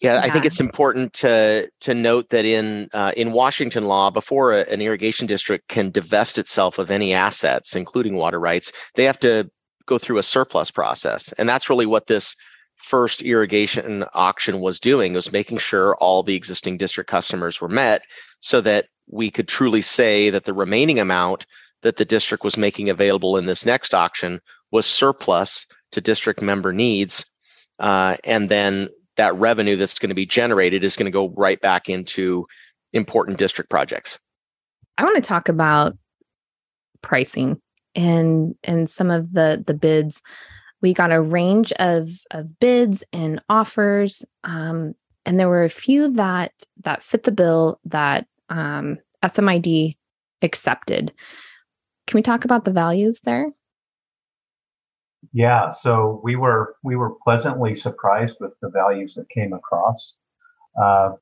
Yeah, 0.00 0.14
yeah. 0.14 0.20
I 0.20 0.30
think 0.30 0.44
it's 0.44 0.60
important 0.60 1.12
to 1.14 1.70
to 1.80 1.94
note 1.94 2.28
that 2.30 2.44
in 2.44 2.88
uh, 2.92 3.12
in 3.16 3.32
Washington 3.32 3.84
law, 3.84 4.10
before 4.10 4.52
a, 4.52 4.60
an 4.62 4.82
irrigation 4.82 5.26
district 5.26 5.68
can 5.68 5.90
divest 5.90 6.38
itself 6.38 6.78
of 6.78 6.90
any 6.90 7.14
assets, 7.14 7.74
including 7.74 8.16
water 8.16 8.38
rights, 8.38 8.72
they 8.94 9.04
have 9.04 9.18
to 9.20 9.50
go 9.86 9.98
through 9.98 10.18
a 10.18 10.22
surplus 10.22 10.70
process. 10.70 11.32
And 11.38 11.48
that's 11.48 11.70
really 11.70 11.86
what 11.86 12.06
this 12.06 12.36
first 12.76 13.22
irrigation 13.22 14.04
auction 14.12 14.60
was 14.60 14.78
doing 14.78 15.14
was 15.14 15.32
making 15.32 15.58
sure 15.58 15.96
all 15.96 16.22
the 16.22 16.34
existing 16.34 16.76
district 16.76 17.08
customers 17.08 17.60
were 17.60 17.68
met 17.68 18.02
so 18.40 18.60
that 18.60 18.86
we 19.10 19.30
could 19.30 19.48
truly 19.48 19.82
say 19.82 20.30
that 20.30 20.44
the 20.44 20.52
remaining 20.52 20.98
amount 20.98 21.46
that 21.82 21.96
the 21.96 22.04
district 22.04 22.44
was 22.44 22.56
making 22.56 22.90
available 22.90 23.36
in 23.36 23.46
this 23.46 23.64
next 23.64 23.94
auction 23.94 24.40
was 24.72 24.86
surplus 24.86 25.66
to 25.92 26.00
district 26.00 26.42
member 26.42 26.72
needs. 26.72 27.24
Uh, 27.78 28.16
and 28.24 28.48
then 28.48 28.88
that 29.16 29.34
revenue 29.36 29.76
that's 29.76 29.98
going 29.98 30.08
to 30.08 30.14
be 30.14 30.26
generated 30.26 30.84
is 30.84 30.96
going 30.96 31.06
to 31.06 31.10
go 31.10 31.30
right 31.30 31.60
back 31.60 31.88
into 31.88 32.46
important 32.92 33.38
district 33.38 33.70
projects. 33.70 34.18
I 34.98 35.04
want 35.04 35.16
to 35.16 35.26
talk 35.26 35.48
about 35.48 35.96
pricing 37.02 37.60
and 37.96 38.54
and 38.62 38.88
some 38.88 39.10
of 39.10 39.32
the 39.32 39.64
the 39.66 39.74
bids. 39.74 40.22
We 40.82 40.92
got 40.92 41.10
a 41.10 41.20
range 41.20 41.72
of 41.72 42.08
of 42.30 42.58
bids 42.60 43.02
and 43.12 43.40
offers 43.48 44.24
um, 44.44 44.94
and 45.24 45.40
there 45.40 45.48
were 45.48 45.64
a 45.64 45.70
few 45.70 46.12
that 46.12 46.52
that 46.84 47.02
fit 47.02 47.24
the 47.24 47.32
bill 47.32 47.80
that 47.84 48.26
um, 48.48 48.98
smid 49.24 49.96
accepted. 50.42 51.12
Can 52.06 52.18
we 52.18 52.22
talk 52.22 52.44
about 52.44 52.64
the 52.64 52.72
values 52.72 53.20
there? 53.24 53.50
Yeah 55.32 55.70
so 55.70 56.20
we 56.22 56.36
were 56.36 56.76
we 56.84 56.94
were 56.94 57.14
pleasantly 57.24 57.74
surprised 57.74 58.36
with 58.38 58.52
the 58.62 58.70
values 58.70 59.14
that 59.14 59.28
came 59.30 59.52
across. 59.52 60.14
Uh, 60.80 61.12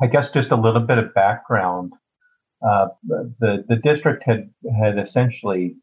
i 0.00 0.06
guess 0.06 0.30
just 0.30 0.50
a 0.52 0.56
little 0.56 0.80
bit 0.80 0.98
of 0.98 1.12
background 1.14 1.92
uh, 2.66 2.88
the 3.02 3.64
the 3.68 3.76
district 3.76 4.22
had 4.24 4.50
had 4.80 4.98
essentially 4.98 5.76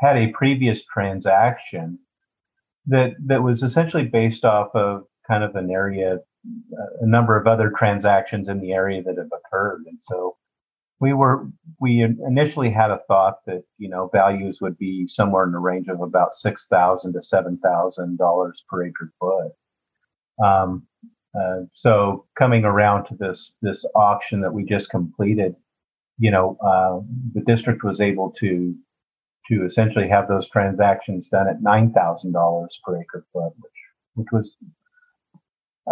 had 0.00 0.16
a 0.16 0.32
previous 0.32 0.82
transaction 0.84 1.98
that 2.86 3.12
that 3.26 3.42
was 3.42 3.62
essentially 3.62 4.04
based 4.04 4.44
off 4.44 4.74
of 4.74 5.04
kind 5.28 5.44
of 5.44 5.54
an 5.54 5.70
area, 5.70 6.18
a 7.00 7.06
number 7.06 7.36
of 7.36 7.46
other 7.46 7.70
transactions 7.70 8.48
in 8.48 8.60
the 8.60 8.72
area 8.72 9.02
that 9.02 9.18
have 9.18 9.30
occurred, 9.32 9.84
and 9.86 9.98
so 10.00 10.36
we 11.00 11.14
were 11.14 11.46
we 11.80 12.02
initially 12.02 12.70
had 12.70 12.90
a 12.90 13.00
thought 13.08 13.38
that 13.46 13.62
you 13.78 13.88
know 13.88 14.08
values 14.12 14.60
would 14.60 14.76
be 14.78 15.06
somewhere 15.06 15.44
in 15.44 15.52
the 15.52 15.58
range 15.58 15.88
of 15.88 16.00
about 16.00 16.34
six 16.34 16.66
thousand 16.68 17.14
to 17.14 17.22
seven 17.22 17.58
thousand 17.58 18.18
dollars 18.18 18.62
per 18.68 18.84
acre 18.84 19.12
foot. 19.18 19.52
Um, 20.44 20.86
uh, 21.38 21.60
so 21.74 22.26
coming 22.38 22.64
around 22.64 23.06
to 23.06 23.14
this 23.14 23.54
this 23.62 23.84
auction 23.94 24.40
that 24.40 24.52
we 24.52 24.64
just 24.64 24.90
completed, 24.90 25.54
you 26.18 26.30
know, 26.30 26.56
uh, 26.64 27.00
the 27.34 27.40
district 27.42 27.84
was 27.84 28.00
able 28.00 28.30
to 28.32 28.74
to 29.48 29.64
essentially 29.64 30.08
have 30.08 30.28
those 30.28 30.48
transactions 30.48 31.28
done 31.28 31.48
at 31.48 31.62
nine 31.62 31.92
thousand 31.92 32.32
dollars 32.32 32.78
per 32.84 33.00
acre 33.00 33.24
foot, 33.32 33.52
which 33.58 33.72
which 34.14 34.28
was 34.32 34.56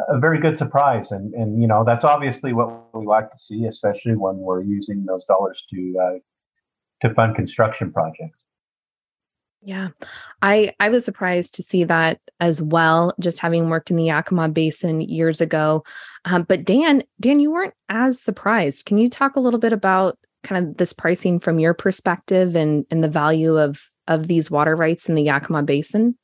a 0.08 0.18
very 0.18 0.40
good 0.40 0.58
surprise, 0.58 1.12
and 1.12 1.32
and 1.34 1.60
you 1.60 1.68
know 1.68 1.84
that's 1.84 2.04
obviously 2.04 2.52
what 2.52 2.94
we 2.94 3.06
like 3.06 3.30
to 3.30 3.38
see, 3.38 3.64
especially 3.66 4.16
when 4.16 4.38
we're 4.38 4.62
using 4.62 5.04
those 5.04 5.24
dollars 5.24 5.64
to 5.70 5.94
uh, 6.00 7.06
to 7.06 7.14
fund 7.14 7.36
construction 7.36 7.92
projects. 7.92 8.44
Yeah, 9.62 9.88
I 10.40 10.72
I 10.78 10.88
was 10.88 11.04
surprised 11.04 11.54
to 11.56 11.62
see 11.62 11.84
that 11.84 12.20
as 12.40 12.62
well. 12.62 13.12
Just 13.20 13.40
having 13.40 13.68
worked 13.68 13.90
in 13.90 13.96
the 13.96 14.04
Yakima 14.04 14.48
Basin 14.48 15.00
years 15.00 15.40
ago, 15.40 15.84
um, 16.24 16.44
but 16.44 16.64
Dan, 16.64 17.02
Dan, 17.20 17.40
you 17.40 17.50
weren't 17.50 17.74
as 17.88 18.20
surprised. 18.20 18.86
Can 18.86 18.98
you 18.98 19.10
talk 19.10 19.36
a 19.36 19.40
little 19.40 19.60
bit 19.60 19.72
about 19.72 20.16
kind 20.44 20.64
of 20.64 20.76
this 20.76 20.92
pricing 20.92 21.40
from 21.40 21.58
your 21.58 21.74
perspective 21.74 22.54
and 22.54 22.86
and 22.90 23.02
the 23.02 23.08
value 23.08 23.58
of 23.58 23.82
of 24.06 24.28
these 24.28 24.50
water 24.50 24.76
rights 24.76 25.08
in 25.08 25.16
the 25.16 25.22
Yakima 25.22 25.64
Basin? 25.64 26.16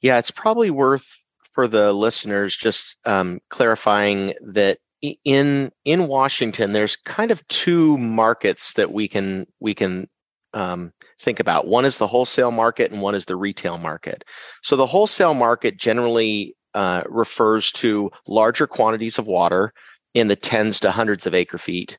Yeah, 0.00 0.18
it's 0.18 0.30
probably 0.30 0.70
worth 0.70 1.06
for 1.52 1.68
the 1.68 1.92
listeners 1.92 2.56
just 2.56 2.96
um, 3.04 3.40
clarifying 3.50 4.32
that 4.40 4.78
in 5.02 5.70
in 5.84 6.06
Washington, 6.06 6.72
there's 6.72 6.96
kind 6.96 7.30
of 7.30 7.46
two 7.48 7.98
markets 7.98 8.72
that 8.74 8.92
we 8.92 9.06
can 9.06 9.46
we 9.60 9.74
can 9.74 10.08
um, 10.54 10.92
think 11.20 11.40
about. 11.40 11.66
One 11.66 11.84
is 11.84 11.98
the 11.98 12.06
wholesale 12.06 12.50
market 12.50 12.90
and 12.92 13.02
one 13.02 13.14
is 13.14 13.26
the 13.26 13.36
retail 13.36 13.78
market. 13.78 14.24
So 14.62 14.76
the 14.76 14.86
wholesale 14.86 15.34
market 15.34 15.76
generally 15.76 16.56
uh, 16.74 17.02
refers 17.08 17.72
to 17.72 18.10
larger 18.26 18.66
quantities 18.66 19.18
of 19.18 19.26
water 19.26 19.72
in 20.14 20.28
the 20.28 20.36
tens 20.36 20.80
to 20.80 20.90
hundreds 20.90 21.26
of 21.26 21.34
acre 21.34 21.58
feet 21.58 21.98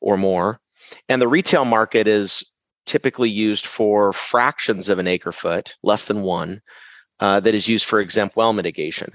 or 0.00 0.16
more. 0.16 0.60
And 1.08 1.22
the 1.22 1.28
retail 1.28 1.64
market 1.64 2.06
is 2.06 2.42
typically 2.84 3.30
used 3.30 3.66
for 3.66 4.12
fractions 4.12 4.88
of 4.88 4.98
an 4.98 5.06
acre 5.06 5.32
foot, 5.32 5.76
less 5.82 6.06
than 6.06 6.22
one, 6.22 6.60
uh, 7.20 7.38
that 7.40 7.54
is 7.54 7.68
used 7.68 7.84
for 7.84 8.00
exempt 8.00 8.36
well 8.36 8.52
mitigation. 8.52 9.12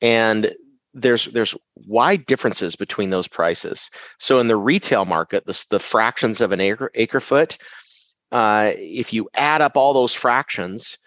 And 0.00 0.52
there's 0.94 1.26
there's 1.26 1.54
wide 1.86 2.26
differences 2.26 2.74
between 2.74 3.10
those 3.10 3.28
prices. 3.28 3.90
So 4.18 4.40
in 4.40 4.48
the 4.48 4.56
retail 4.56 5.04
market, 5.04 5.46
the, 5.46 5.64
the 5.70 5.78
fractions 5.78 6.40
of 6.40 6.52
an 6.52 6.60
acre 6.60 6.90
acre 6.94 7.20
foot 7.20 7.58
uh, 8.32 8.72
if 8.76 9.12
you 9.12 9.28
add 9.34 9.60
up 9.60 9.76
all 9.76 9.92
those 9.92 10.14
fractions, 10.14 10.98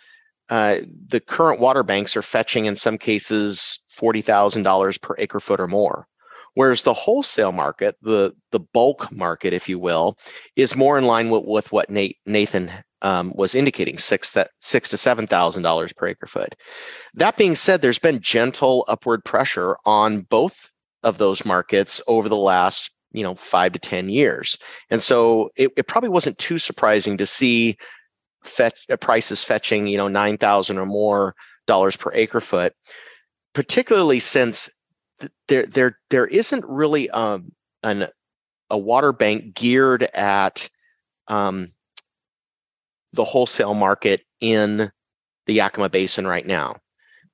uh, 0.50 0.78
the 1.08 1.20
current 1.20 1.60
water 1.60 1.84
banks 1.84 2.18
are 2.18 2.22
fetching 2.22 2.66
in 2.66 2.76
some 2.76 2.98
cases 2.98 3.80
forty 3.90 4.22
thousand 4.22 4.64
dollars 4.64 4.98
per 4.98 5.16
acre 5.18 5.40
foot 5.40 5.60
or 5.60 5.68
more. 5.68 6.08
Whereas 6.56 6.84
the 6.84 6.94
wholesale 6.94 7.52
market, 7.52 7.96
the 8.02 8.34
the 8.52 8.60
bulk 8.60 9.12
market, 9.12 9.54
if 9.54 9.68
you 9.68 9.80
will, 9.80 10.18
is 10.56 10.76
more 10.76 10.98
in 10.98 11.06
line 11.06 11.30
with, 11.30 11.44
with 11.46 11.72
what 11.72 11.90
Nate, 11.90 12.18
Nathan 12.26 12.70
um, 13.02 13.34
was 13.36 13.56
indicating 13.56 13.98
six 13.98 14.34
that 14.34 14.52
six 14.60 14.90
to 14.90 14.98
seven 14.98 15.26
thousand 15.28 15.64
dollars 15.64 15.94
per 15.94 16.08
acre 16.08 16.28
foot. 16.28 16.56
That 17.16 17.38
being 17.38 17.56
said, 17.56 17.82
there's 17.82 18.00
been 18.00 18.20
gentle 18.20 18.86
upward 18.88 19.26
pressure 19.26 19.78
on 19.86 20.22
both 20.22 20.70
of 21.04 21.18
those 21.18 21.46
markets 21.46 22.02
over 22.08 22.30
the 22.30 22.36
last 22.36 22.93
you 23.14 23.24
know 23.24 23.36
five 23.36 23.72
to 23.72 23.80
ten 23.80 24.10
years 24.10 24.58
and 24.90 25.02
so 25.02 25.52
it, 25.56 25.72
it 25.78 25.88
probably 25.88 26.10
wasn't 26.10 26.38
too 26.38 26.58
surprising 26.58 27.18
to 27.18 27.26
see 27.26 27.78
fetch 28.44 28.86
uh, 28.90 28.98
prices 28.98 29.44
fetching 29.44 29.88
you 29.88 29.98
know 29.98 30.08
9000 30.08 30.78
or 30.78 30.86
more 30.86 31.36
dollars 31.68 31.96
per 31.96 32.12
acre 32.14 32.42
foot 32.42 32.74
particularly 33.54 34.20
since 34.20 34.70
there 35.48 35.66
there 35.66 36.00
there 36.10 36.28
isn't 36.28 36.66
really 36.68 37.10
um, 37.12 37.52
an 37.84 38.08
a 38.70 38.78
water 38.78 39.14
bank 39.14 39.54
geared 39.54 40.04
at 40.14 40.68
um, 41.28 41.72
the 43.14 43.24
wholesale 43.24 43.74
market 43.74 44.22
in 44.42 44.92
the 45.46 45.54
Yakima 45.54 45.90
Basin 45.90 46.26
right 46.26 46.46
now. 46.46 46.78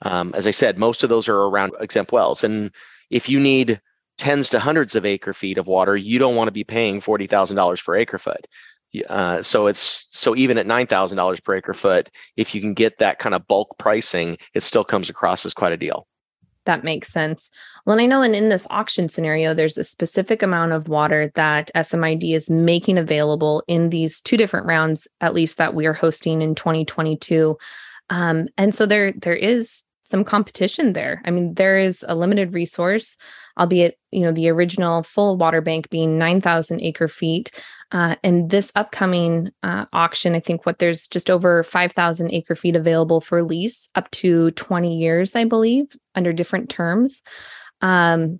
Um, 0.01 0.33
as 0.36 0.48
I 0.48 0.51
said, 0.51 0.77
most 0.77 1.03
of 1.03 1.09
those 1.09 1.27
are 1.27 1.43
around 1.43 1.74
exempt 1.79 2.12
wells, 2.12 2.43
and 2.43 2.71
if 3.09 3.27
you 3.27 3.39
need 3.39 3.81
tens 4.19 4.49
to 4.51 4.59
hundreds 4.59 4.93
of 4.95 5.05
acre 5.05 5.33
feet 5.33 5.57
of 5.57 5.65
water, 5.65 5.97
you 5.97 6.19
don't 6.19 6.35
want 6.35 6.47
to 6.47 6.51
be 6.51 6.63
paying 6.63 7.01
forty 7.01 7.25
thousand 7.25 7.55
dollars 7.55 7.81
per 7.81 7.95
acre 7.95 8.19
foot. 8.19 8.45
Uh, 9.07 9.41
so 9.41 9.67
it's 9.67 10.09
so 10.11 10.35
even 10.35 10.57
at 10.57 10.67
nine 10.67 10.85
thousand 10.85 11.17
dollars 11.17 11.39
per 11.39 11.55
acre 11.55 11.73
foot, 11.73 12.09
if 12.38 12.53
you 12.53 12.61
can 12.61 12.73
get 12.73 12.99
that 12.99 13.19
kind 13.19 13.33
of 13.33 13.47
bulk 13.47 13.75
pricing, 13.79 14.38
it 14.53 14.61
still 14.61 14.83
comes 14.83 15.09
across 15.09 15.45
as 15.45 15.53
quite 15.53 15.73
a 15.73 15.77
deal. 15.77 16.05
That 16.65 16.83
makes 16.83 17.11
sense. 17.11 17.49
Well, 17.85 17.97
and 17.97 18.01
I 18.03 18.05
know 18.05 18.21
in, 18.21 18.35
in 18.35 18.49
this 18.49 18.67
auction 18.69 19.09
scenario, 19.09 19.53
there's 19.53 19.77
a 19.77 19.83
specific 19.83 20.43
amount 20.43 20.73
of 20.73 20.88
water 20.88 21.31
that 21.33 21.71
SMID 21.73 22.35
is 22.35 22.49
making 22.49 22.97
available 22.97 23.63
in 23.67 23.89
these 23.89 24.21
two 24.21 24.38
different 24.38 24.67
rounds, 24.67 25.07
at 25.21 25.33
least 25.33 25.57
that 25.57 25.73
we 25.73 25.88
are 25.88 25.93
hosting 25.93 26.41
in 26.41 26.53
2022. 26.53 27.57
Um, 28.11 28.49
and 28.57 28.75
so 28.75 28.85
there 28.85 29.13
there 29.13 29.35
is 29.35 29.83
some 30.03 30.23
competition 30.23 30.93
there. 30.93 31.21
I 31.25 31.31
mean, 31.31 31.53
there 31.53 31.77
is 31.77 32.03
a 32.07 32.15
limited 32.15 32.53
resource, 32.53 33.17
albeit, 33.59 33.97
you 34.11 34.21
know, 34.21 34.31
the 34.31 34.49
original 34.49 35.03
full 35.03 35.37
water 35.37 35.61
bank 35.61 35.89
being 35.89 36.17
9,000 36.17 36.81
acre 36.81 37.07
feet. 37.07 37.51
Uh, 37.91 38.15
and 38.23 38.49
this 38.49 38.71
upcoming 38.75 39.51
uh, 39.61 39.85
auction, 39.93 40.35
I 40.35 40.39
think 40.39 40.65
what 40.65 40.79
there's 40.79 41.07
just 41.07 41.29
over 41.29 41.63
5,000 41.63 42.31
acre 42.31 42.55
feet 42.55 42.75
available 42.75 43.21
for 43.21 43.43
lease 43.43 43.89
up 43.95 44.09
to 44.11 44.51
20 44.51 44.97
years, 44.97 45.35
I 45.35 45.45
believe, 45.45 45.85
under 46.15 46.33
different 46.33 46.69
terms. 46.69 47.21
Um, 47.81 48.39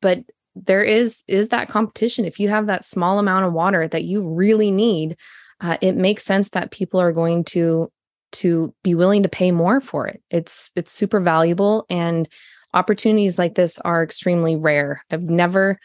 but 0.00 0.24
there 0.54 0.84
is 0.84 1.22
is 1.28 1.48
that 1.48 1.68
competition. 1.68 2.24
If 2.24 2.38
you 2.38 2.48
have 2.48 2.66
that 2.66 2.84
small 2.84 3.18
amount 3.18 3.46
of 3.46 3.52
water 3.52 3.88
that 3.88 4.04
you 4.04 4.28
really 4.28 4.70
need, 4.70 5.16
uh, 5.60 5.78
it 5.80 5.96
makes 5.96 6.24
sense 6.24 6.50
that 6.50 6.70
people 6.70 7.00
are 7.00 7.12
going 7.12 7.44
to 7.44 7.90
to 8.32 8.74
be 8.82 8.94
willing 8.94 9.22
to 9.22 9.28
pay 9.28 9.50
more 9.50 9.80
for 9.80 10.06
it. 10.06 10.22
It's 10.30 10.70
it's 10.76 10.92
super 10.92 11.20
valuable 11.20 11.86
and 11.90 12.28
opportunities 12.74 13.38
like 13.38 13.54
this 13.54 13.78
are 13.78 14.02
extremely 14.02 14.56
rare. 14.56 15.04
I've 15.10 15.22
never 15.22 15.78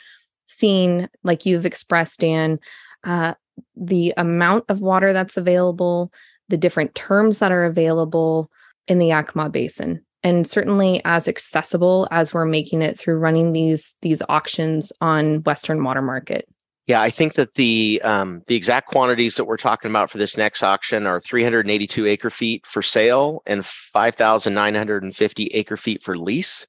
seen 0.47 1.09
like 1.23 1.45
you've 1.45 1.65
expressed 1.65 2.21
Dan 2.21 2.59
uh, 3.03 3.33
the 3.75 4.13
amount 4.17 4.65
of 4.69 4.81
water 4.81 5.13
that's 5.13 5.37
available, 5.37 6.11
the 6.49 6.57
different 6.57 6.95
terms 6.95 7.39
that 7.39 7.51
are 7.51 7.65
available 7.65 8.49
in 8.87 8.99
the 8.99 9.07
Yakima 9.07 9.49
Basin. 9.49 10.03
And 10.23 10.47
certainly 10.47 11.01
as 11.05 11.27
accessible 11.27 12.07
as 12.11 12.33
we're 12.33 12.45
making 12.45 12.81
it 12.81 12.97
through 12.97 13.17
running 13.17 13.53
these 13.53 13.95
these 14.01 14.21
auctions 14.29 14.91
on 14.99 15.43
Western 15.43 15.83
Water 15.83 16.01
Market. 16.01 16.47
Yeah, 16.87 17.01
I 17.01 17.09
think 17.09 17.33
that 17.33 17.55
the 17.55 18.01
um, 18.05 18.43
the 18.47 18.55
exact 18.55 18.87
quantities 18.87 19.35
that 19.35 19.43
we're 19.43 19.57
talking 19.57 19.91
about 19.91 20.09
for 20.09 20.17
this 20.17 20.37
next 20.37 20.63
auction 20.63 21.05
are 21.05 21.19
382 21.19 22.05
acre 22.05 22.29
feet 22.29 22.65
for 22.65 22.81
sale 22.81 23.43
and 23.45 23.65
5,950 23.65 25.45
acre 25.47 25.75
feet 25.75 26.01
for 26.01 26.17
lease. 26.17 26.65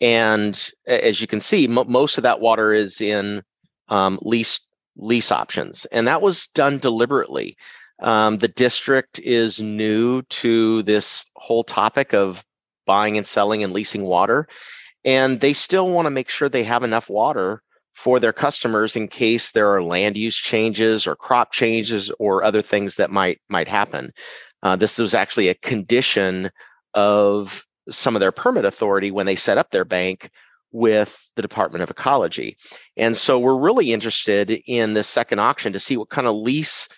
And 0.00 0.70
as 0.86 1.20
you 1.20 1.26
can 1.26 1.40
see, 1.40 1.64
m- 1.64 1.90
most 1.90 2.16
of 2.16 2.22
that 2.22 2.40
water 2.40 2.72
is 2.72 3.02
in 3.02 3.42
um, 3.90 4.18
lease 4.22 4.66
lease 4.96 5.30
options, 5.30 5.84
and 5.92 6.06
that 6.06 6.22
was 6.22 6.48
done 6.48 6.78
deliberately. 6.78 7.58
Um, 8.00 8.38
the 8.38 8.48
district 8.48 9.18
is 9.20 9.60
new 9.60 10.22
to 10.22 10.82
this 10.84 11.26
whole 11.36 11.64
topic 11.64 12.14
of 12.14 12.44
buying 12.86 13.18
and 13.18 13.26
selling 13.26 13.62
and 13.62 13.74
leasing 13.74 14.04
water, 14.04 14.48
and 15.04 15.40
they 15.40 15.52
still 15.52 15.90
want 15.90 16.06
to 16.06 16.10
make 16.10 16.30
sure 16.30 16.48
they 16.48 16.64
have 16.64 16.82
enough 16.82 17.10
water 17.10 17.62
for 17.94 18.20
their 18.20 18.32
customers 18.32 18.96
in 18.96 19.08
case 19.08 19.52
there 19.52 19.72
are 19.72 19.82
land 19.82 20.16
use 20.16 20.36
changes 20.36 21.06
or 21.06 21.16
crop 21.16 21.52
changes 21.52 22.10
or 22.18 22.42
other 22.42 22.62
things 22.62 22.96
that 22.96 23.10
might 23.10 23.40
might 23.48 23.68
happen. 23.68 24.12
Uh, 24.62 24.76
this 24.76 24.98
was 24.98 25.14
actually 25.14 25.48
a 25.48 25.54
condition 25.54 26.50
of 26.94 27.66
some 27.88 28.16
of 28.16 28.20
their 28.20 28.32
permit 28.32 28.64
authority 28.64 29.10
when 29.10 29.26
they 29.26 29.36
set 29.36 29.58
up 29.58 29.70
their 29.70 29.84
bank 29.84 30.30
with 30.72 31.28
the 31.36 31.42
Department 31.42 31.82
of 31.82 31.90
Ecology. 31.90 32.56
And 32.96 33.16
so 33.16 33.38
we're 33.38 33.56
really 33.56 33.92
interested 33.92 34.50
in 34.66 34.94
this 34.94 35.06
second 35.06 35.38
auction 35.38 35.72
to 35.72 35.78
see 35.78 35.96
what 35.96 36.08
kind 36.08 36.26
of 36.26 36.34
lease 36.34 36.88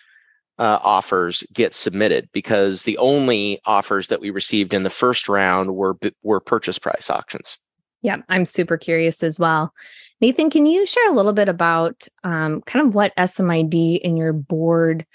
uh, 0.57 0.79
offers 0.81 1.43
get 1.53 1.73
submitted 1.73 2.29
because 2.33 2.83
the 2.83 2.97
only 2.97 3.61
offers 3.65 4.07
that 4.07 4.19
we 4.19 4.31
received 4.31 4.73
in 4.73 4.83
the 4.83 4.89
first 4.89 5.29
round 5.29 5.75
were 5.75 5.95
were 6.23 6.39
purchase 6.39 6.79
price 6.79 7.09
auctions. 7.09 7.57
Yeah, 8.01 8.17
I'm 8.29 8.45
super 8.45 8.77
curious 8.77 9.21
as 9.23 9.39
well. 9.39 9.73
Nathan, 10.19 10.49
can 10.49 10.65
you 10.65 10.85
share 10.85 11.09
a 11.09 11.13
little 11.13 11.33
bit 11.33 11.47
about 11.47 12.07
um, 12.23 12.61
kind 12.61 12.87
of 12.87 12.95
what 12.95 13.15
SMID 13.17 14.01
and 14.03 14.17
your 14.17 14.33
board 14.33 15.05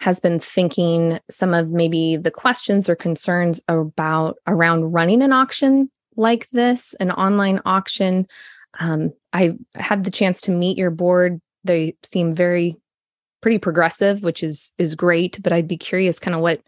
has 0.00 0.20
been 0.20 0.40
thinking, 0.40 1.20
some 1.30 1.52
of 1.52 1.68
maybe 1.68 2.16
the 2.16 2.30
questions 2.30 2.88
or 2.88 2.96
concerns 2.96 3.60
about 3.68 4.36
around 4.46 4.92
running 4.92 5.22
an 5.22 5.32
auction 5.32 5.90
like 6.16 6.48
this, 6.50 6.94
an 7.00 7.10
online 7.10 7.60
auction? 7.66 8.26
Um, 8.78 9.12
I 9.32 9.54
had 9.74 10.04
the 10.04 10.10
chance 10.10 10.40
to 10.42 10.50
meet 10.50 10.78
your 10.78 10.90
board. 10.90 11.40
They 11.64 11.96
seem 12.02 12.34
very 12.34 12.76
pretty 13.42 13.58
progressive, 13.58 14.22
which 14.22 14.42
is 14.42 14.72
is 14.78 14.94
great. 14.94 15.42
But 15.42 15.52
I'd 15.52 15.68
be 15.68 15.76
curious, 15.76 16.18
kind 16.18 16.34
of 16.34 16.40
what 16.40 16.62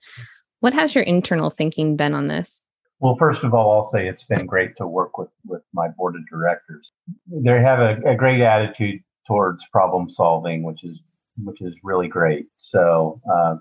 what 0.60 0.74
has 0.74 0.94
your 0.94 1.04
internal 1.04 1.50
thinking 1.50 1.96
been 1.96 2.14
on 2.14 2.28
this? 2.28 2.64
Well, 3.00 3.16
first 3.16 3.44
of 3.44 3.54
all, 3.54 3.72
I'll 3.72 3.88
say 3.88 4.08
it's 4.08 4.24
been 4.24 4.46
great 4.46 4.76
to 4.78 4.86
work 4.86 5.18
with, 5.18 5.28
with 5.46 5.62
my 5.72 5.88
board 5.88 6.16
of 6.16 6.22
directors. 6.28 6.90
They 7.28 7.60
have 7.60 7.78
a, 7.78 8.00
a 8.04 8.16
great 8.16 8.40
attitude 8.40 9.00
towards 9.26 9.64
problem 9.70 10.10
solving, 10.10 10.64
which 10.64 10.82
is 10.82 11.00
which 11.44 11.60
is 11.60 11.74
really 11.84 12.08
great. 12.08 12.46
So 12.58 13.20
uh, 13.32 13.56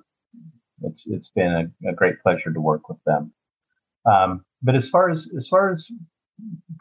it's 0.81 1.03
it's 1.05 1.29
been 1.29 1.71
a, 1.85 1.89
a, 1.89 1.93
great 1.93 2.15
pleasure 2.23 2.51
to 2.51 2.59
work 2.59 2.89
with 2.89 2.97
them. 3.05 3.31
Um, 4.05 4.43
but 4.63 4.75
as 4.75 4.89
far 4.89 5.11
as 5.11 5.29
as 5.37 5.47
far 5.47 5.71
as 5.71 5.87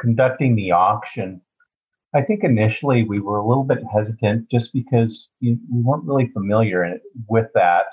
conducting 0.01 0.57
the 0.57 0.71
auction, 0.71 1.43
I 2.15 2.23
think 2.23 2.43
initially 2.43 3.05
we 3.05 3.21
were 3.21 3.37
a 3.37 3.47
little 3.47 3.65
bit 3.65 3.83
hesitant 3.93 4.51
just 4.51 4.73
because 4.73 5.29
we 5.43 5.59
weren't 5.71 6.05
really 6.05 6.29
familiar 6.29 6.99
with 7.29 7.49
that, 7.55 7.87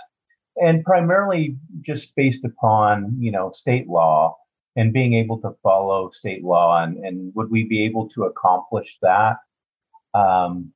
and 0.55 0.85
primarily 0.85 1.57
just 1.85 2.15
based 2.15 2.45
upon 2.45 3.17
you 3.19 3.31
know 3.31 3.51
state 3.51 3.89
law 3.89 4.37
and 4.75 4.93
being 4.93 5.13
able 5.13 5.39
to 5.41 5.55
follow 5.61 6.09
state 6.11 6.43
law 6.43 6.83
and, 6.83 6.97
and 7.05 7.33
would 7.35 7.49
we 7.51 7.63
be 7.63 7.85
able 7.85 8.09
to 8.09 8.23
accomplish 8.23 8.97
that 9.01 9.37
um, 10.13 10.71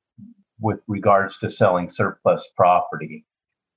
with 0.60 0.80
regards 0.86 1.38
to 1.38 1.50
selling 1.50 1.90
surplus 1.90 2.46
property? 2.56 3.24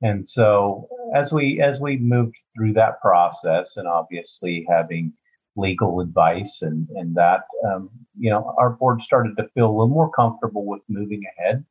And 0.01 0.27
so 0.27 0.87
as 1.15 1.31
we 1.31 1.61
as 1.61 1.79
we 1.79 1.97
moved 1.97 2.35
through 2.55 2.73
that 2.73 2.99
process 3.01 3.77
and 3.77 3.87
obviously 3.87 4.65
having 4.69 5.13
legal 5.55 5.99
advice 5.99 6.59
and 6.61 6.87
and 6.95 7.13
that 7.15 7.41
um, 7.67 7.89
you 8.17 8.29
know 8.29 8.55
our 8.57 8.71
board 8.71 9.01
started 9.01 9.35
to 9.37 9.47
feel 9.53 9.67
a 9.67 9.71
little 9.71 9.87
more 9.87 10.11
comfortable 10.11 10.65
with 10.65 10.81
moving 10.87 11.21
ahead 11.37 11.63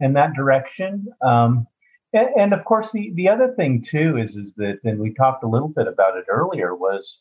in 0.00 0.12
that 0.14 0.34
direction. 0.34 1.06
Um, 1.22 1.66
and, 2.14 2.28
and, 2.36 2.52
of 2.54 2.64
course 2.64 2.92
the 2.92 3.12
the 3.14 3.28
other 3.28 3.52
thing 3.54 3.82
too 3.82 4.16
is 4.16 4.36
is 4.36 4.54
that 4.56 4.78
and 4.84 4.98
we 4.98 5.12
talked 5.12 5.44
a 5.44 5.48
little 5.48 5.68
bit 5.68 5.86
about 5.86 6.16
it 6.16 6.24
earlier 6.28 6.74
was 6.74 7.18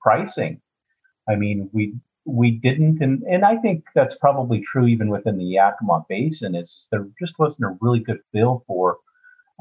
pricing. 0.00 0.60
I 1.28 1.36
mean, 1.36 1.70
we 1.72 1.94
we 2.26 2.52
didn't, 2.52 3.02
and 3.02 3.22
and 3.24 3.44
I 3.44 3.56
think 3.56 3.84
that's 3.94 4.16
probably 4.16 4.62
true 4.62 4.86
even 4.86 5.08
within 5.08 5.38
the 5.38 5.44
Yakima 5.44 6.04
Basin. 6.08 6.54
Is 6.54 6.88
there 6.90 7.06
just 7.18 7.38
wasn't 7.38 7.66
a 7.66 7.76
really 7.80 8.00
good 8.00 8.20
feel 8.32 8.64
for 8.66 8.98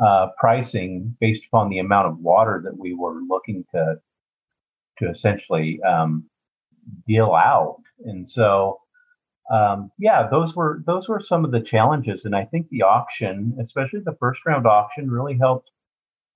uh, 0.04 0.28
pricing 0.40 1.16
based 1.20 1.44
upon 1.46 1.70
the 1.70 1.80
amount 1.80 2.08
of 2.08 2.20
water 2.20 2.62
that 2.64 2.78
we 2.78 2.94
were 2.94 3.20
looking 3.28 3.66
to 3.74 4.00
to 5.00 5.10
essentially 5.10 5.82
um, 5.84 6.26
deal 7.08 7.34
out, 7.34 7.82
and 8.06 8.30
so 8.30 8.80
um, 9.52 9.92
yeah, 10.00 10.28
those 10.30 10.56
were 10.56 10.82
those 10.86 11.10
were 11.10 11.22
some 11.22 11.44
of 11.44 11.52
the 11.52 11.62
challenges, 11.62 12.26
and 12.26 12.36
I 12.36 12.46
think 12.46 12.70
the 12.70 12.84
auction, 12.84 13.58
especially 13.62 14.00
the 14.00 14.16
first 14.20 14.42
round 14.46 14.66
auction, 14.66 15.12
really 15.12 15.38
helped 15.38 15.70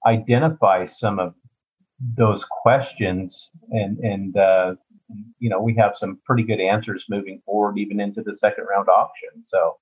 identify 0.06 0.86
some 0.86 1.20
of 1.20 1.34
those 2.16 2.46
questions 2.46 3.50
and 3.72 3.98
and 4.00 4.38
uh, 4.38 4.76
you 5.40 5.50
know 5.50 5.62
we 5.62 5.76
have 5.76 5.94
some 5.96 6.20
pretty 6.26 6.44
good 6.44 6.60
answers 6.60 7.06
moving 7.10 7.42
forward 7.46 7.78
even 7.78 8.00
into 8.00 8.22
the 8.22 8.36
second 8.36 8.66
round 8.66 8.90
auction. 8.90 9.30
So 9.46 9.78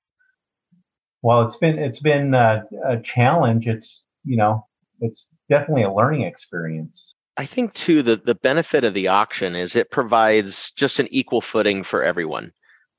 while 1.22 1.46
it's 1.46 1.58
been 1.58 1.80
it's 1.80 2.00
been 2.00 2.34
a, 2.34 2.64
a 2.88 3.00
challenge 3.00 3.68
it's 3.68 4.04
you 4.24 4.38
know 4.38 4.66
it's 5.02 5.28
definitely 5.50 5.84
a 5.84 5.92
learning 5.92 6.22
experience. 6.22 7.14
I 7.38 7.46
think 7.46 7.74
too 7.74 8.02
that 8.04 8.26
the 8.26 8.36
benefit 8.36 8.86
of 8.86 8.94
the 8.94 9.10
auction 9.10 9.56
is 9.56 9.76
it 9.76 9.92
provides 9.92 10.72
just 10.72 11.00
an 11.00 11.08
equal 11.12 11.42
footing 11.42 11.84
for 11.84 12.02
everyone 12.02 12.54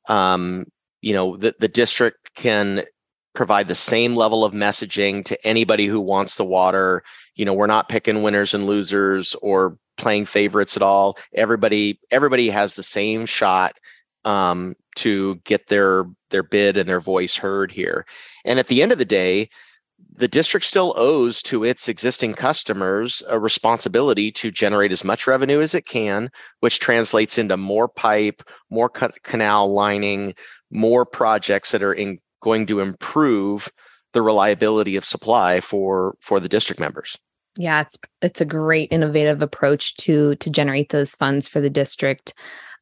um, 0.08 0.66
you 1.02 1.12
know 1.12 1.36
the, 1.36 1.54
the 1.58 1.68
district 1.68 2.34
can 2.34 2.84
provide 3.34 3.68
the 3.68 3.74
same 3.74 4.16
level 4.16 4.44
of 4.44 4.52
messaging 4.52 5.24
to 5.26 5.46
anybody 5.46 5.86
who 5.86 6.00
wants 6.00 6.36
the 6.36 6.44
water. 6.44 7.04
You 7.36 7.44
know, 7.44 7.52
we're 7.52 7.66
not 7.66 7.88
picking 7.88 8.22
winners 8.22 8.54
and 8.54 8.66
losers 8.66 9.34
or 9.42 9.78
playing 9.96 10.24
favorites 10.24 10.76
at 10.76 10.82
all. 10.82 11.18
Everybody 11.34 12.00
everybody 12.10 12.48
has 12.48 12.74
the 12.74 12.82
same 12.82 13.26
shot 13.26 13.74
um, 14.24 14.74
to 14.96 15.36
get 15.44 15.68
their 15.68 16.06
their 16.30 16.42
bid 16.42 16.76
and 16.76 16.88
their 16.88 17.00
voice 17.00 17.36
heard 17.36 17.70
here. 17.70 18.06
And 18.44 18.58
at 18.58 18.66
the 18.66 18.82
end 18.82 18.92
of 18.92 18.98
the 18.98 19.04
day, 19.04 19.48
the 20.16 20.28
district 20.28 20.66
still 20.66 20.94
owes 20.96 21.42
to 21.42 21.64
its 21.64 21.88
existing 21.88 22.34
customers 22.34 23.22
a 23.28 23.38
responsibility 23.38 24.32
to 24.32 24.50
generate 24.50 24.92
as 24.92 25.04
much 25.04 25.26
revenue 25.26 25.60
as 25.60 25.74
it 25.74 25.86
can, 25.86 26.30
which 26.60 26.80
translates 26.80 27.38
into 27.38 27.56
more 27.56 27.88
pipe, 27.88 28.42
more 28.70 28.88
canal 28.88 29.72
lining, 29.72 30.34
more 30.70 31.04
projects 31.04 31.70
that 31.70 31.82
are 31.82 31.94
in 31.94 32.18
going 32.42 32.66
to 32.66 32.80
improve 32.80 33.70
the 34.12 34.22
reliability 34.22 34.96
of 34.96 35.04
supply 35.04 35.60
for 35.60 36.16
for 36.20 36.40
the 36.40 36.48
district 36.48 36.80
members 36.80 37.16
yeah 37.56 37.80
it's 37.80 37.98
it's 38.22 38.40
a 38.40 38.46
great 38.46 38.90
innovative 38.90 39.42
approach 39.42 39.94
to 39.96 40.34
to 40.36 40.48
generate 40.48 40.90
those 40.90 41.14
funds 41.14 41.46
for 41.48 41.60
the 41.60 41.68
district 41.68 42.32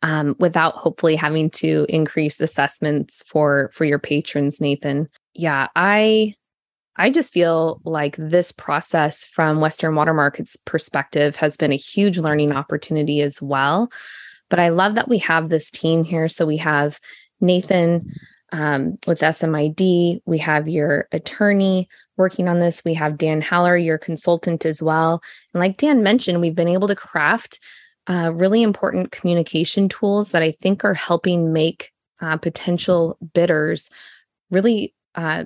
um, 0.04 0.36
without 0.38 0.74
hopefully 0.74 1.16
having 1.16 1.48
to 1.48 1.86
increase 1.88 2.38
assessments 2.38 3.24
for 3.26 3.70
for 3.72 3.86
your 3.86 3.98
patrons, 3.98 4.60
Nathan. 4.60 5.08
Yeah, 5.32 5.68
I 5.74 6.34
I 6.96 7.10
just 7.10 7.32
feel 7.32 7.80
like 7.84 8.16
this 8.16 8.52
process 8.52 9.24
from 9.24 9.60
Western 9.60 9.94
Water 9.94 10.14
Market's 10.14 10.56
perspective 10.56 11.36
has 11.36 11.56
been 11.56 11.72
a 11.72 11.76
huge 11.76 12.18
learning 12.18 12.52
opportunity 12.52 13.20
as 13.20 13.42
well. 13.42 13.90
But 14.48 14.60
I 14.60 14.68
love 14.68 14.94
that 14.94 15.08
we 15.08 15.18
have 15.18 15.48
this 15.48 15.70
team 15.70 16.04
here. 16.04 16.28
So 16.28 16.46
we 16.46 16.58
have 16.58 17.00
Nathan 17.40 18.12
um, 18.52 18.98
with 19.06 19.20
SMID, 19.20 20.20
we 20.26 20.38
have 20.38 20.68
your 20.68 21.08
attorney 21.10 21.88
working 22.16 22.48
on 22.48 22.60
this, 22.60 22.84
we 22.84 22.94
have 22.94 23.18
Dan 23.18 23.40
Haller, 23.40 23.76
your 23.76 23.98
consultant 23.98 24.64
as 24.64 24.80
well. 24.80 25.20
And 25.52 25.60
like 25.60 25.76
Dan 25.76 26.04
mentioned, 26.04 26.40
we've 26.40 26.54
been 26.54 26.68
able 26.68 26.86
to 26.86 26.94
craft 26.94 27.58
uh, 28.06 28.30
really 28.32 28.62
important 28.62 29.10
communication 29.10 29.88
tools 29.88 30.30
that 30.30 30.42
I 30.42 30.52
think 30.52 30.84
are 30.84 30.94
helping 30.94 31.52
make 31.52 31.90
uh, 32.20 32.36
potential 32.36 33.18
bidders 33.32 33.90
really 34.50 34.94
uh, 35.16 35.44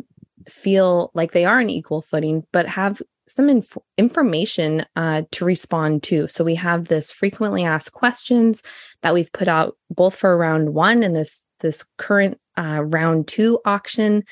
feel 0.49 1.11
like 1.15 1.33
they 1.33 1.45
are 1.45 1.61
on 1.61 1.71
equal 1.71 2.03
footing, 2.03 2.45
but 2.53 2.67
have 2.67 3.01
some 3.29 3.49
inf- 3.49 3.77
information 3.97 4.85
uh, 4.97 5.23
to 5.33 5.45
respond 5.45 6.03
to. 6.05 6.29
So 6.29 6.45
we 6.45 6.55
have 6.57 6.89
this 6.89 7.13
frequently 7.13 7.65
asked 7.65 7.93
questions 7.93 8.63
that 9.03 9.15
we've 9.15 9.33
put 9.33 9.49
out 9.49 9.77
both 9.91 10.17
for 10.17 10.37
round 10.37 10.75
one 10.75 11.03
and 11.03 11.15
this 11.15 11.45
this 11.61 11.85
current 11.99 12.39
uh, 12.57 12.83
round 12.85 13.27
two 13.29 13.59
auction, 13.65 14.25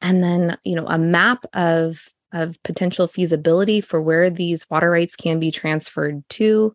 and 0.00 0.22
then 0.22 0.58
you 0.64 0.74
know 0.74 0.86
a 0.86 0.98
map 0.98 1.44
of 1.54 2.08
of 2.32 2.62
potential 2.62 3.06
feasibility 3.06 3.80
for 3.80 4.00
where 4.00 4.30
these 4.30 4.68
water 4.70 4.90
rights 4.90 5.16
can 5.16 5.38
be 5.38 5.50
transferred 5.50 6.26
to. 6.30 6.74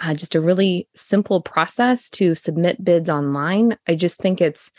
Uh, 0.00 0.14
just 0.14 0.34
a 0.34 0.40
really 0.40 0.86
simple 0.94 1.40
process 1.40 2.10
to 2.10 2.34
submit 2.34 2.84
bids 2.84 3.08
online. 3.08 3.76
I 3.88 3.94
just 3.94 4.20
think 4.20 4.40
it's 4.40 4.70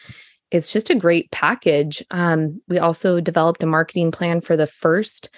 it's 0.51 0.71
just 0.71 0.89
a 0.89 0.95
great 0.95 1.31
package. 1.31 2.03
Um, 2.11 2.61
we 2.67 2.79
also 2.79 3.19
developed 3.19 3.63
a 3.63 3.67
marketing 3.67 4.11
plan 4.11 4.41
for 4.41 4.57
the 4.57 4.67
first 4.67 5.29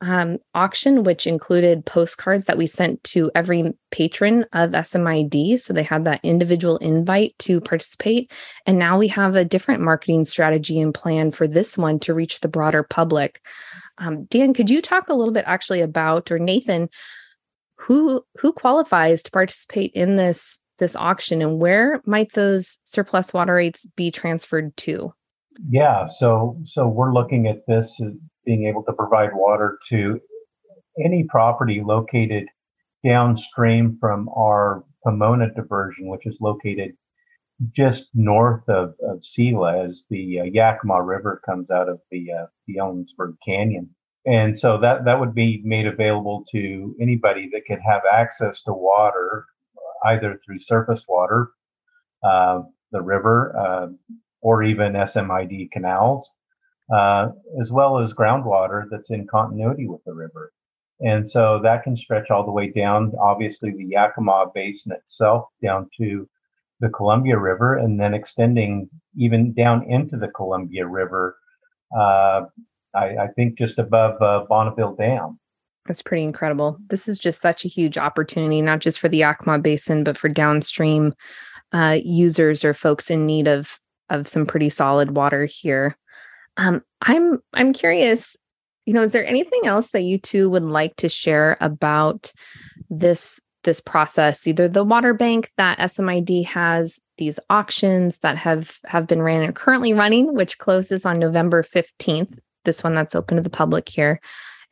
um, 0.00 0.38
auction, 0.54 1.02
which 1.02 1.26
included 1.26 1.86
postcards 1.86 2.44
that 2.44 2.58
we 2.58 2.66
sent 2.66 3.02
to 3.04 3.30
every 3.34 3.72
patron 3.90 4.44
of 4.52 4.70
SMID. 4.70 5.60
So 5.60 5.72
they 5.72 5.82
had 5.82 6.04
that 6.04 6.20
individual 6.22 6.76
invite 6.78 7.34
to 7.40 7.60
participate. 7.60 8.32
And 8.66 8.78
now 8.78 8.98
we 8.98 9.08
have 9.08 9.34
a 9.34 9.44
different 9.44 9.82
marketing 9.82 10.24
strategy 10.24 10.80
and 10.80 10.92
plan 10.92 11.30
for 11.30 11.46
this 11.46 11.78
one 11.78 11.98
to 12.00 12.12
reach 12.12 12.40
the 12.40 12.48
broader 12.48 12.82
public. 12.82 13.40
Um, 13.98 14.24
Dan, 14.24 14.52
could 14.52 14.68
you 14.68 14.82
talk 14.82 15.08
a 15.08 15.14
little 15.14 15.32
bit 15.32 15.44
actually 15.46 15.80
about, 15.80 16.30
or 16.30 16.38
Nathan, 16.38 16.88
who 17.76 18.24
who 18.38 18.52
qualifies 18.52 19.22
to 19.22 19.30
participate 19.30 19.92
in 19.92 20.16
this 20.16 20.60
this 20.78 20.96
auction 20.96 21.42
and 21.42 21.58
where 21.58 22.00
might 22.04 22.32
those 22.32 22.78
surplus 22.84 23.32
water 23.32 23.54
rates 23.54 23.86
be 23.96 24.10
transferred 24.10 24.76
to? 24.78 25.12
Yeah, 25.68 26.06
so 26.06 26.60
so 26.64 26.88
we're 26.88 27.12
looking 27.12 27.46
at 27.46 27.66
this 27.66 28.00
as 28.00 28.12
being 28.44 28.66
able 28.66 28.82
to 28.84 28.92
provide 28.92 29.30
water 29.34 29.78
to 29.88 30.20
any 31.04 31.24
property 31.24 31.82
located 31.84 32.46
downstream 33.04 33.96
from 34.00 34.28
our 34.36 34.84
Pomona 35.04 35.52
diversion, 35.54 36.08
which 36.08 36.26
is 36.26 36.36
located 36.40 36.92
just 37.70 38.08
north 38.14 38.68
of, 38.68 38.94
of 39.08 39.24
Selah 39.24 39.84
as 39.84 40.04
the 40.10 40.40
uh, 40.40 40.44
Yakima 40.44 41.02
River 41.02 41.40
comes 41.46 41.70
out 41.70 41.88
of 41.88 42.00
the 42.10 42.26
uh, 42.32 42.46
the 42.66 42.76
Ellensburg 42.76 43.36
Canyon. 43.44 43.90
And 44.26 44.58
so 44.58 44.78
that, 44.78 45.04
that 45.04 45.20
would 45.20 45.34
be 45.34 45.60
made 45.64 45.86
available 45.86 46.44
to 46.52 46.96
anybody 47.00 47.50
that 47.52 47.66
could 47.66 47.80
have 47.86 48.00
access 48.10 48.62
to 48.62 48.72
water 48.72 49.44
either 50.04 50.40
through 50.44 50.60
surface 50.60 51.04
water, 51.08 51.50
uh, 52.22 52.62
the 52.92 53.02
river, 53.02 53.56
uh, 53.58 53.88
or 54.40 54.62
even 54.62 54.92
SMID 54.92 55.70
canals, 55.72 56.30
uh, 56.94 57.28
as 57.60 57.72
well 57.72 57.98
as 57.98 58.12
groundwater 58.12 58.84
that's 58.90 59.10
in 59.10 59.26
continuity 59.26 59.86
with 59.86 60.02
the 60.04 60.14
river. 60.14 60.52
And 61.00 61.28
so 61.28 61.60
that 61.62 61.82
can 61.82 61.96
stretch 61.96 62.30
all 62.30 62.44
the 62.44 62.52
way 62.52 62.70
down, 62.70 63.12
obviously, 63.20 63.70
the 63.72 63.84
Yakima 63.84 64.46
Basin 64.54 64.92
itself 64.92 65.48
down 65.62 65.88
to 65.98 66.28
the 66.80 66.88
Columbia 66.88 67.38
River, 67.38 67.78
and 67.78 67.98
then 67.98 68.14
extending 68.14 68.88
even 69.16 69.52
down 69.54 69.84
into 69.90 70.16
the 70.16 70.28
Columbia 70.28 70.86
River, 70.86 71.36
uh, 71.96 72.42
I, 72.94 73.16
I, 73.16 73.26
think 73.34 73.58
just 73.58 73.78
above 73.78 74.20
uh, 74.20 74.44
Bonneville 74.48 74.94
Dam. 74.94 75.38
That's 75.86 76.02
pretty 76.02 76.24
incredible. 76.24 76.78
This 76.88 77.08
is 77.08 77.18
just 77.18 77.42
such 77.42 77.64
a 77.64 77.68
huge 77.68 77.98
opportunity, 77.98 78.62
not 78.62 78.78
just 78.78 78.98
for 78.98 79.08
the 79.08 79.18
Yakima 79.18 79.58
Basin, 79.58 80.02
but 80.02 80.16
for 80.16 80.28
downstream 80.28 81.12
uh, 81.72 81.98
users 82.02 82.64
or 82.64 82.72
folks 82.72 83.10
in 83.10 83.26
need 83.26 83.48
of 83.48 83.78
of 84.10 84.28
some 84.28 84.46
pretty 84.46 84.70
solid 84.70 85.10
water 85.10 85.44
here. 85.44 85.96
Um, 86.56 86.82
I'm 87.02 87.38
I'm 87.52 87.72
curious. 87.72 88.36
You 88.86 88.94
know, 88.94 89.02
is 89.02 89.12
there 89.12 89.26
anything 89.26 89.62
else 89.64 89.90
that 89.90 90.02
you 90.02 90.18
two 90.18 90.48
would 90.50 90.62
like 90.62 90.96
to 90.96 91.08
share 91.08 91.56
about 91.60 92.32
this 92.88 93.40
this 93.64 93.80
process? 93.80 94.46
Either 94.46 94.68
the 94.68 94.84
water 94.84 95.12
bank 95.14 95.50
that 95.56 95.78
SMID 95.78 96.46
has, 96.46 97.00
these 97.18 97.40
auctions 97.50 98.20
that 98.20 98.38
have 98.38 98.78
have 98.86 99.06
been 99.06 99.20
ran 99.20 99.42
and 99.42 99.54
currently 99.54 99.92
running, 99.92 100.34
which 100.34 100.58
closes 100.58 101.04
on 101.04 101.18
November 101.18 101.62
fifteenth. 101.62 102.38
This 102.64 102.82
one 102.82 102.94
that's 102.94 103.14
open 103.14 103.36
to 103.36 103.42
the 103.42 103.50
public 103.50 103.88
here. 103.88 104.20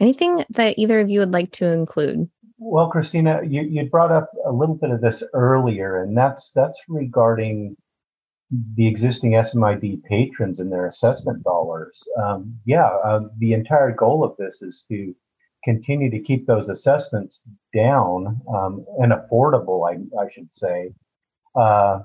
Anything 0.03 0.45
that 0.51 0.77
either 0.81 0.99
of 0.99 1.09
you 1.09 1.21
would 1.21 1.33
like 1.33 1.53
to 1.53 1.67
include? 1.67 2.29
Well, 2.59 2.91
Christina, 2.91 3.41
you, 3.47 3.63
you 3.63 3.89
brought 3.89 4.11
up 4.11 4.31
a 4.45 4.51
little 4.51 4.75
bit 4.75 4.91
of 4.91 5.01
this 5.01 5.23
earlier, 5.33 6.03
and 6.03 6.17
that's 6.17 6.51
that's 6.57 6.77
regarding 6.89 7.77
the 8.75 8.89
existing 8.89 9.33
SMID 9.33 10.03
patrons 10.03 10.59
and 10.59 10.73
their 10.73 10.89
assessment 10.89 11.45
dollars. 11.45 12.03
Um, 12.21 12.59
yeah, 12.65 12.89
uh, 13.05 13.21
the 13.39 13.53
entire 13.53 13.93
goal 13.93 14.25
of 14.25 14.37
this 14.39 14.61
is 14.61 14.85
to 14.91 15.15
continue 15.63 16.11
to 16.11 16.19
keep 16.19 16.49
those 16.49 16.69
assessments 16.69 17.45
down 17.73 18.41
um, 18.53 18.85
and 18.99 19.13
affordable, 19.13 19.89
I, 19.89 20.21
I 20.21 20.29
should 20.33 20.53
say, 20.53 20.93
uh, 21.55 22.01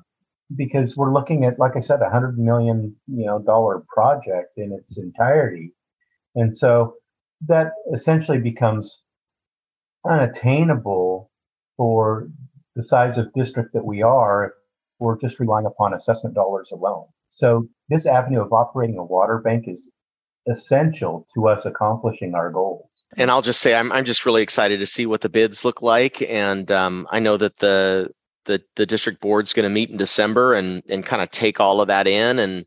because 0.56 0.96
we're 0.96 1.14
looking 1.14 1.46
at, 1.46 1.58
like 1.58 1.76
I 1.76 1.80
said, 1.80 2.04
a 2.04 2.12
hundred 2.12 2.38
million 2.38 2.96
you 3.08 3.26
know 3.26 3.40
dollar 3.40 3.84
project 3.90 4.52
in 4.58 4.72
its 4.72 5.00
entirety, 5.00 5.74
and 6.36 6.56
so 6.56 6.94
that 7.46 7.72
essentially 7.94 8.40
becomes 8.40 9.02
unattainable 10.06 11.30
for 11.76 12.30
the 12.76 12.84
size 12.84 13.18
of 13.18 13.32
district 13.34 13.74
that 13.74 13.86
we 13.86 14.02
are 14.02 14.46
if 14.46 14.52
we're 15.00 15.20
just 15.20 15.40
relying 15.40 15.66
upon 15.66 15.94
assessment 15.94 16.34
dollars 16.36 16.70
alone. 16.72 17.06
So 17.30 17.68
this 17.90 18.06
avenue 18.06 18.42
of 18.42 18.54
operating 18.54 18.98
a 18.98 19.04
water 19.04 19.40
bank 19.40 19.66
is 19.68 19.92
essential 20.50 21.28
to 21.36 21.48
us 21.48 21.66
accomplishing 21.66 22.34
our 22.34 22.52
goals. 22.52 22.90
And 23.18 23.30
I'll 23.30 23.42
just 23.42 23.60
say 23.60 23.76
I'm 23.76 23.92
I'm 23.92 24.06
just 24.06 24.26
really 24.26 24.42
excited 24.42 24.80
to 24.80 24.86
see 24.86 25.06
what 25.06 25.22
the 25.22 25.30
bids 25.30 25.64
look 25.64 25.82
like, 25.82 26.22
and 26.24 26.72
um, 26.72 27.08
I 27.12 27.20
know 27.20 27.38
that 27.38 27.58
the 27.58 28.10
the 28.46 28.62
the 28.76 28.86
district 28.86 29.22
board's 29.22 29.54
going 29.54 29.64
to 29.64 29.70
meet 29.70 29.90
in 29.90 29.98
December 29.98 30.54
and 30.54 30.84
and 30.90 31.06
kind 31.06 31.22
of 31.22 31.32
take 31.32 31.60
all 31.60 31.80
of 31.80 31.88
that 31.88 32.08
in 32.08 32.40
and 32.40 32.66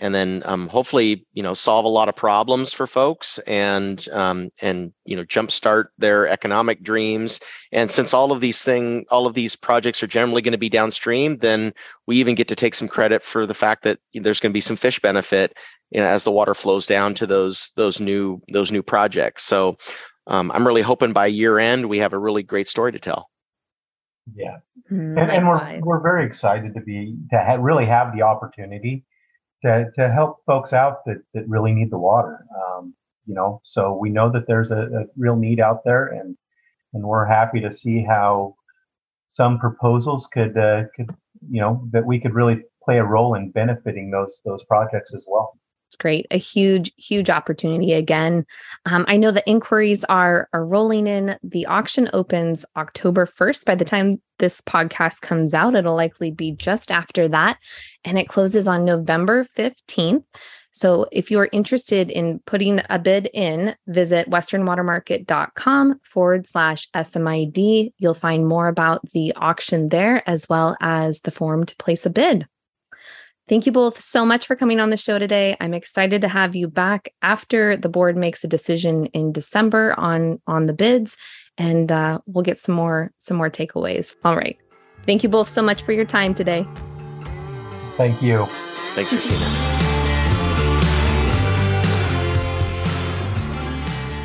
and 0.00 0.14
then 0.14 0.42
um, 0.46 0.66
hopefully 0.68 1.26
you 1.32 1.42
know 1.42 1.54
solve 1.54 1.84
a 1.84 1.88
lot 1.88 2.08
of 2.08 2.16
problems 2.16 2.72
for 2.72 2.86
folks 2.86 3.38
and 3.40 4.08
um, 4.12 4.50
and 4.60 4.92
you 5.04 5.14
know 5.14 5.24
jumpstart 5.24 5.86
their 5.98 6.26
economic 6.26 6.82
dreams. 6.82 7.38
And 7.72 7.90
since 7.90 8.12
all 8.12 8.32
of 8.32 8.40
these 8.40 8.62
thing 8.62 9.04
all 9.10 9.26
of 9.26 9.34
these 9.34 9.54
projects 9.54 10.02
are 10.02 10.08
generally 10.08 10.42
going 10.42 10.52
to 10.52 10.58
be 10.58 10.68
downstream 10.68 11.36
then 11.36 11.72
we 12.06 12.16
even 12.16 12.34
get 12.34 12.48
to 12.48 12.56
take 12.56 12.74
some 12.74 12.88
credit 12.88 13.22
for 13.22 13.46
the 13.46 13.54
fact 13.54 13.84
that 13.84 14.00
there's 14.14 14.40
going 14.40 14.50
to 14.50 14.56
be 14.56 14.60
some 14.60 14.76
fish 14.76 14.98
benefit 14.98 15.56
you 15.90 16.00
know, 16.00 16.06
as 16.06 16.24
the 16.24 16.30
water 16.30 16.54
flows 16.54 16.86
down 16.86 17.14
to 17.14 17.26
those 17.26 17.72
those 17.76 18.00
new 18.00 18.40
those 18.52 18.72
new 18.72 18.82
projects. 18.82 19.44
So 19.44 19.76
um, 20.26 20.50
i'm 20.52 20.66
really 20.66 20.82
hoping 20.82 21.12
by 21.12 21.26
year 21.26 21.58
end 21.58 21.88
we 21.88 21.98
have 21.98 22.12
a 22.12 22.18
really 22.18 22.42
great 22.42 22.68
story 22.68 22.92
to 22.92 22.98
tell. 22.98 23.30
Yeah. 24.34 24.58
Mm, 24.90 25.20
and, 25.20 25.30
and 25.30 25.48
we're 25.48 25.80
we're 25.80 26.02
very 26.02 26.26
excited 26.26 26.74
to 26.74 26.80
be 26.80 27.16
to 27.30 27.38
ha- 27.38 27.58
really 27.60 27.86
have 27.86 28.14
the 28.14 28.22
opportunity 28.22 29.04
to, 29.62 29.90
to 29.96 30.10
help 30.10 30.38
folks 30.46 30.72
out 30.72 31.04
that, 31.06 31.22
that 31.34 31.48
really 31.48 31.72
need 31.72 31.90
the 31.90 31.98
water. 31.98 32.44
Um, 32.56 32.94
you 33.26 33.34
know, 33.34 33.60
so 33.64 33.96
we 33.96 34.10
know 34.10 34.30
that 34.32 34.46
there's 34.46 34.70
a, 34.70 34.82
a, 34.82 35.04
real 35.16 35.36
need 35.36 35.60
out 35.60 35.84
there, 35.84 36.06
and 36.06 36.36
and 36.94 37.04
we're 37.04 37.26
happy 37.26 37.60
to 37.60 37.72
see 37.72 38.02
how 38.02 38.56
some 39.30 39.58
proposals 39.58 40.26
could 40.32 40.56
uh, 40.56 40.84
could 40.96 41.14
you 41.48 41.60
know 41.60 41.86
that 41.92 42.04
we 42.04 42.18
could 42.18 42.34
really 42.34 42.62
play 42.82 42.98
a 42.98 43.04
role 43.04 43.34
in 43.34 43.50
benefiting 43.50 44.10
those 44.10 44.40
those 44.44 44.64
projects 44.64 45.14
as 45.14 45.24
well 45.28 45.59
great. 46.00 46.26
A 46.32 46.38
huge, 46.38 46.92
huge 46.96 47.30
opportunity 47.30 47.92
again. 47.92 48.44
Um, 48.86 49.04
I 49.06 49.16
know 49.16 49.30
the 49.30 49.48
inquiries 49.48 50.02
are 50.04 50.48
are 50.52 50.66
rolling 50.66 51.06
in. 51.06 51.36
The 51.44 51.66
auction 51.66 52.10
opens 52.12 52.64
October 52.76 53.26
1st. 53.26 53.64
By 53.64 53.76
the 53.76 53.84
time 53.84 54.20
this 54.40 54.60
podcast 54.60 55.20
comes 55.20 55.54
out, 55.54 55.76
it'll 55.76 55.94
likely 55.94 56.32
be 56.32 56.52
just 56.52 56.90
after 56.90 57.28
that. 57.28 57.58
And 58.04 58.18
it 58.18 58.28
closes 58.28 58.66
on 58.66 58.84
November 58.84 59.44
15th. 59.44 60.24
So 60.72 61.06
if 61.10 61.30
you're 61.30 61.48
interested 61.52 62.10
in 62.10 62.40
putting 62.46 62.80
a 62.88 62.98
bid 62.98 63.28
in, 63.34 63.74
visit 63.86 64.30
westernwatermarket.com 64.30 66.00
forward 66.04 66.46
slash 66.46 66.88
SMID. 66.94 67.92
You'll 67.98 68.14
find 68.14 68.46
more 68.46 68.68
about 68.68 69.02
the 69.12 69.32
auction 69.34 69.88
there 69.88 70.28
as 70.28 70.48
well 70.48 70.76
as 70.80 71.20
the 71.20 71.32
form 71.32 71.66
to 71.66 71.76
place 71.76 72.06
a 72.06 72.10
bid. 72.10 72.46
Thank 73.50 73.66
you 73.66 73.72
both 73.72 73.98
so 73.98 74.24
much 74.24 74.46
for 74.46 74.54
coming 74.54 74.78
on 74.78 74.90
the 74.90 74.96
show 74.96 75.18
today. 75.18 75.56
I'm 75.60 75.74
excited 75.74 76.20
to 76.20 76.28
have 76.28 76.54
you 76.54 76.68
back 76.68 77.12
after 77.20 77.76
the 77.76 77.88
board 77.88 78.16
makes 78.16 78.44
a 78.44 78.46
decision 78.46 79.06
in 79.06 79.32
December 79.32 79.92
on 79.98 80.40
on 80.46 80.66
the 80.66 80.72
bids, 80.72 81.16
and 81.58 81.90
uh, 81.90 82.20
we'll 82.26 82.44
get 82.44 82.60
some 82.60 82.76
more 82.76 83.10
some 83.18 83.36
more 83.36 83.50
takeaways. 83.50 84.14
All 84.24 84.36
right. 84.36 84.56
Thank 85.04 85.24
you 85.24 85.28
both 85.28 85.48
so 85.48 85.62
much 85.62 85.82
for 85.82 85.90
your 85.90 86.04
time 86.04 86.32
today. 86.32 86.64
Thank 87.96 88.22
you. 88.22 88.46
Thanks, 88.94 89.10
for 89.10 89.16
Christina. 89.16 89.44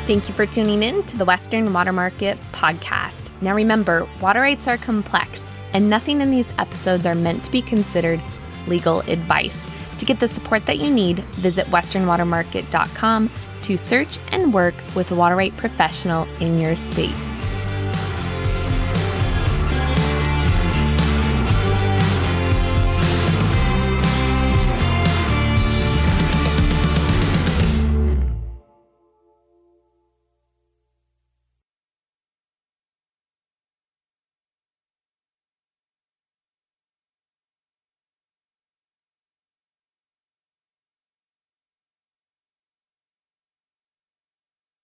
Thank 0.06 0.28
you 0.28 0.34
for 0.34 0.46
tuning 0.46 0.84
in 0.84 1.02
to 1.02 1.16
the 1.16 1.24
Western 1.24 1.72
Water 1.72 1.92
Market 1.92 2.38
podcast. 2.52 3.32
Now 3.42 3.56
remember, 3.56 4.06
water 4.20 4.42
rights 4.42 4.68
are 4.68 4.76
complex, 4.76 5.48
and 5.72 5.90
nothing 5.90 6.20
in 6.20 6.30
these 6.30 6.52
episodes 6.60 7.06
are 7.06 7.16
meant 7.16 7.42
to 7.42 7.50
be 7.50 7.60
considered 7.60 8.20
legal 8.68 9.00
advice. 9.00 9.66
To 9.98 10.04
get 10.04 10.20
the 10.20 10.28
support 10.28 10.66
that 10.66 10.78
you 10.78 10.90
need, 10.90 11.20
visit 11.20 11.66
westernwatermarket.com 11.66 13.30
to 13.62 13.76
search 13.76 14.18
and 14.28 14.52
work 14.52 14.74
with 14.94 15.10
a 15.10 15.14
water 15.14 15.36
right 15.36 15.56
professional 15.56 16.24
in 16.40 16.60
your 16.60 16.76
state. 16.76 17.14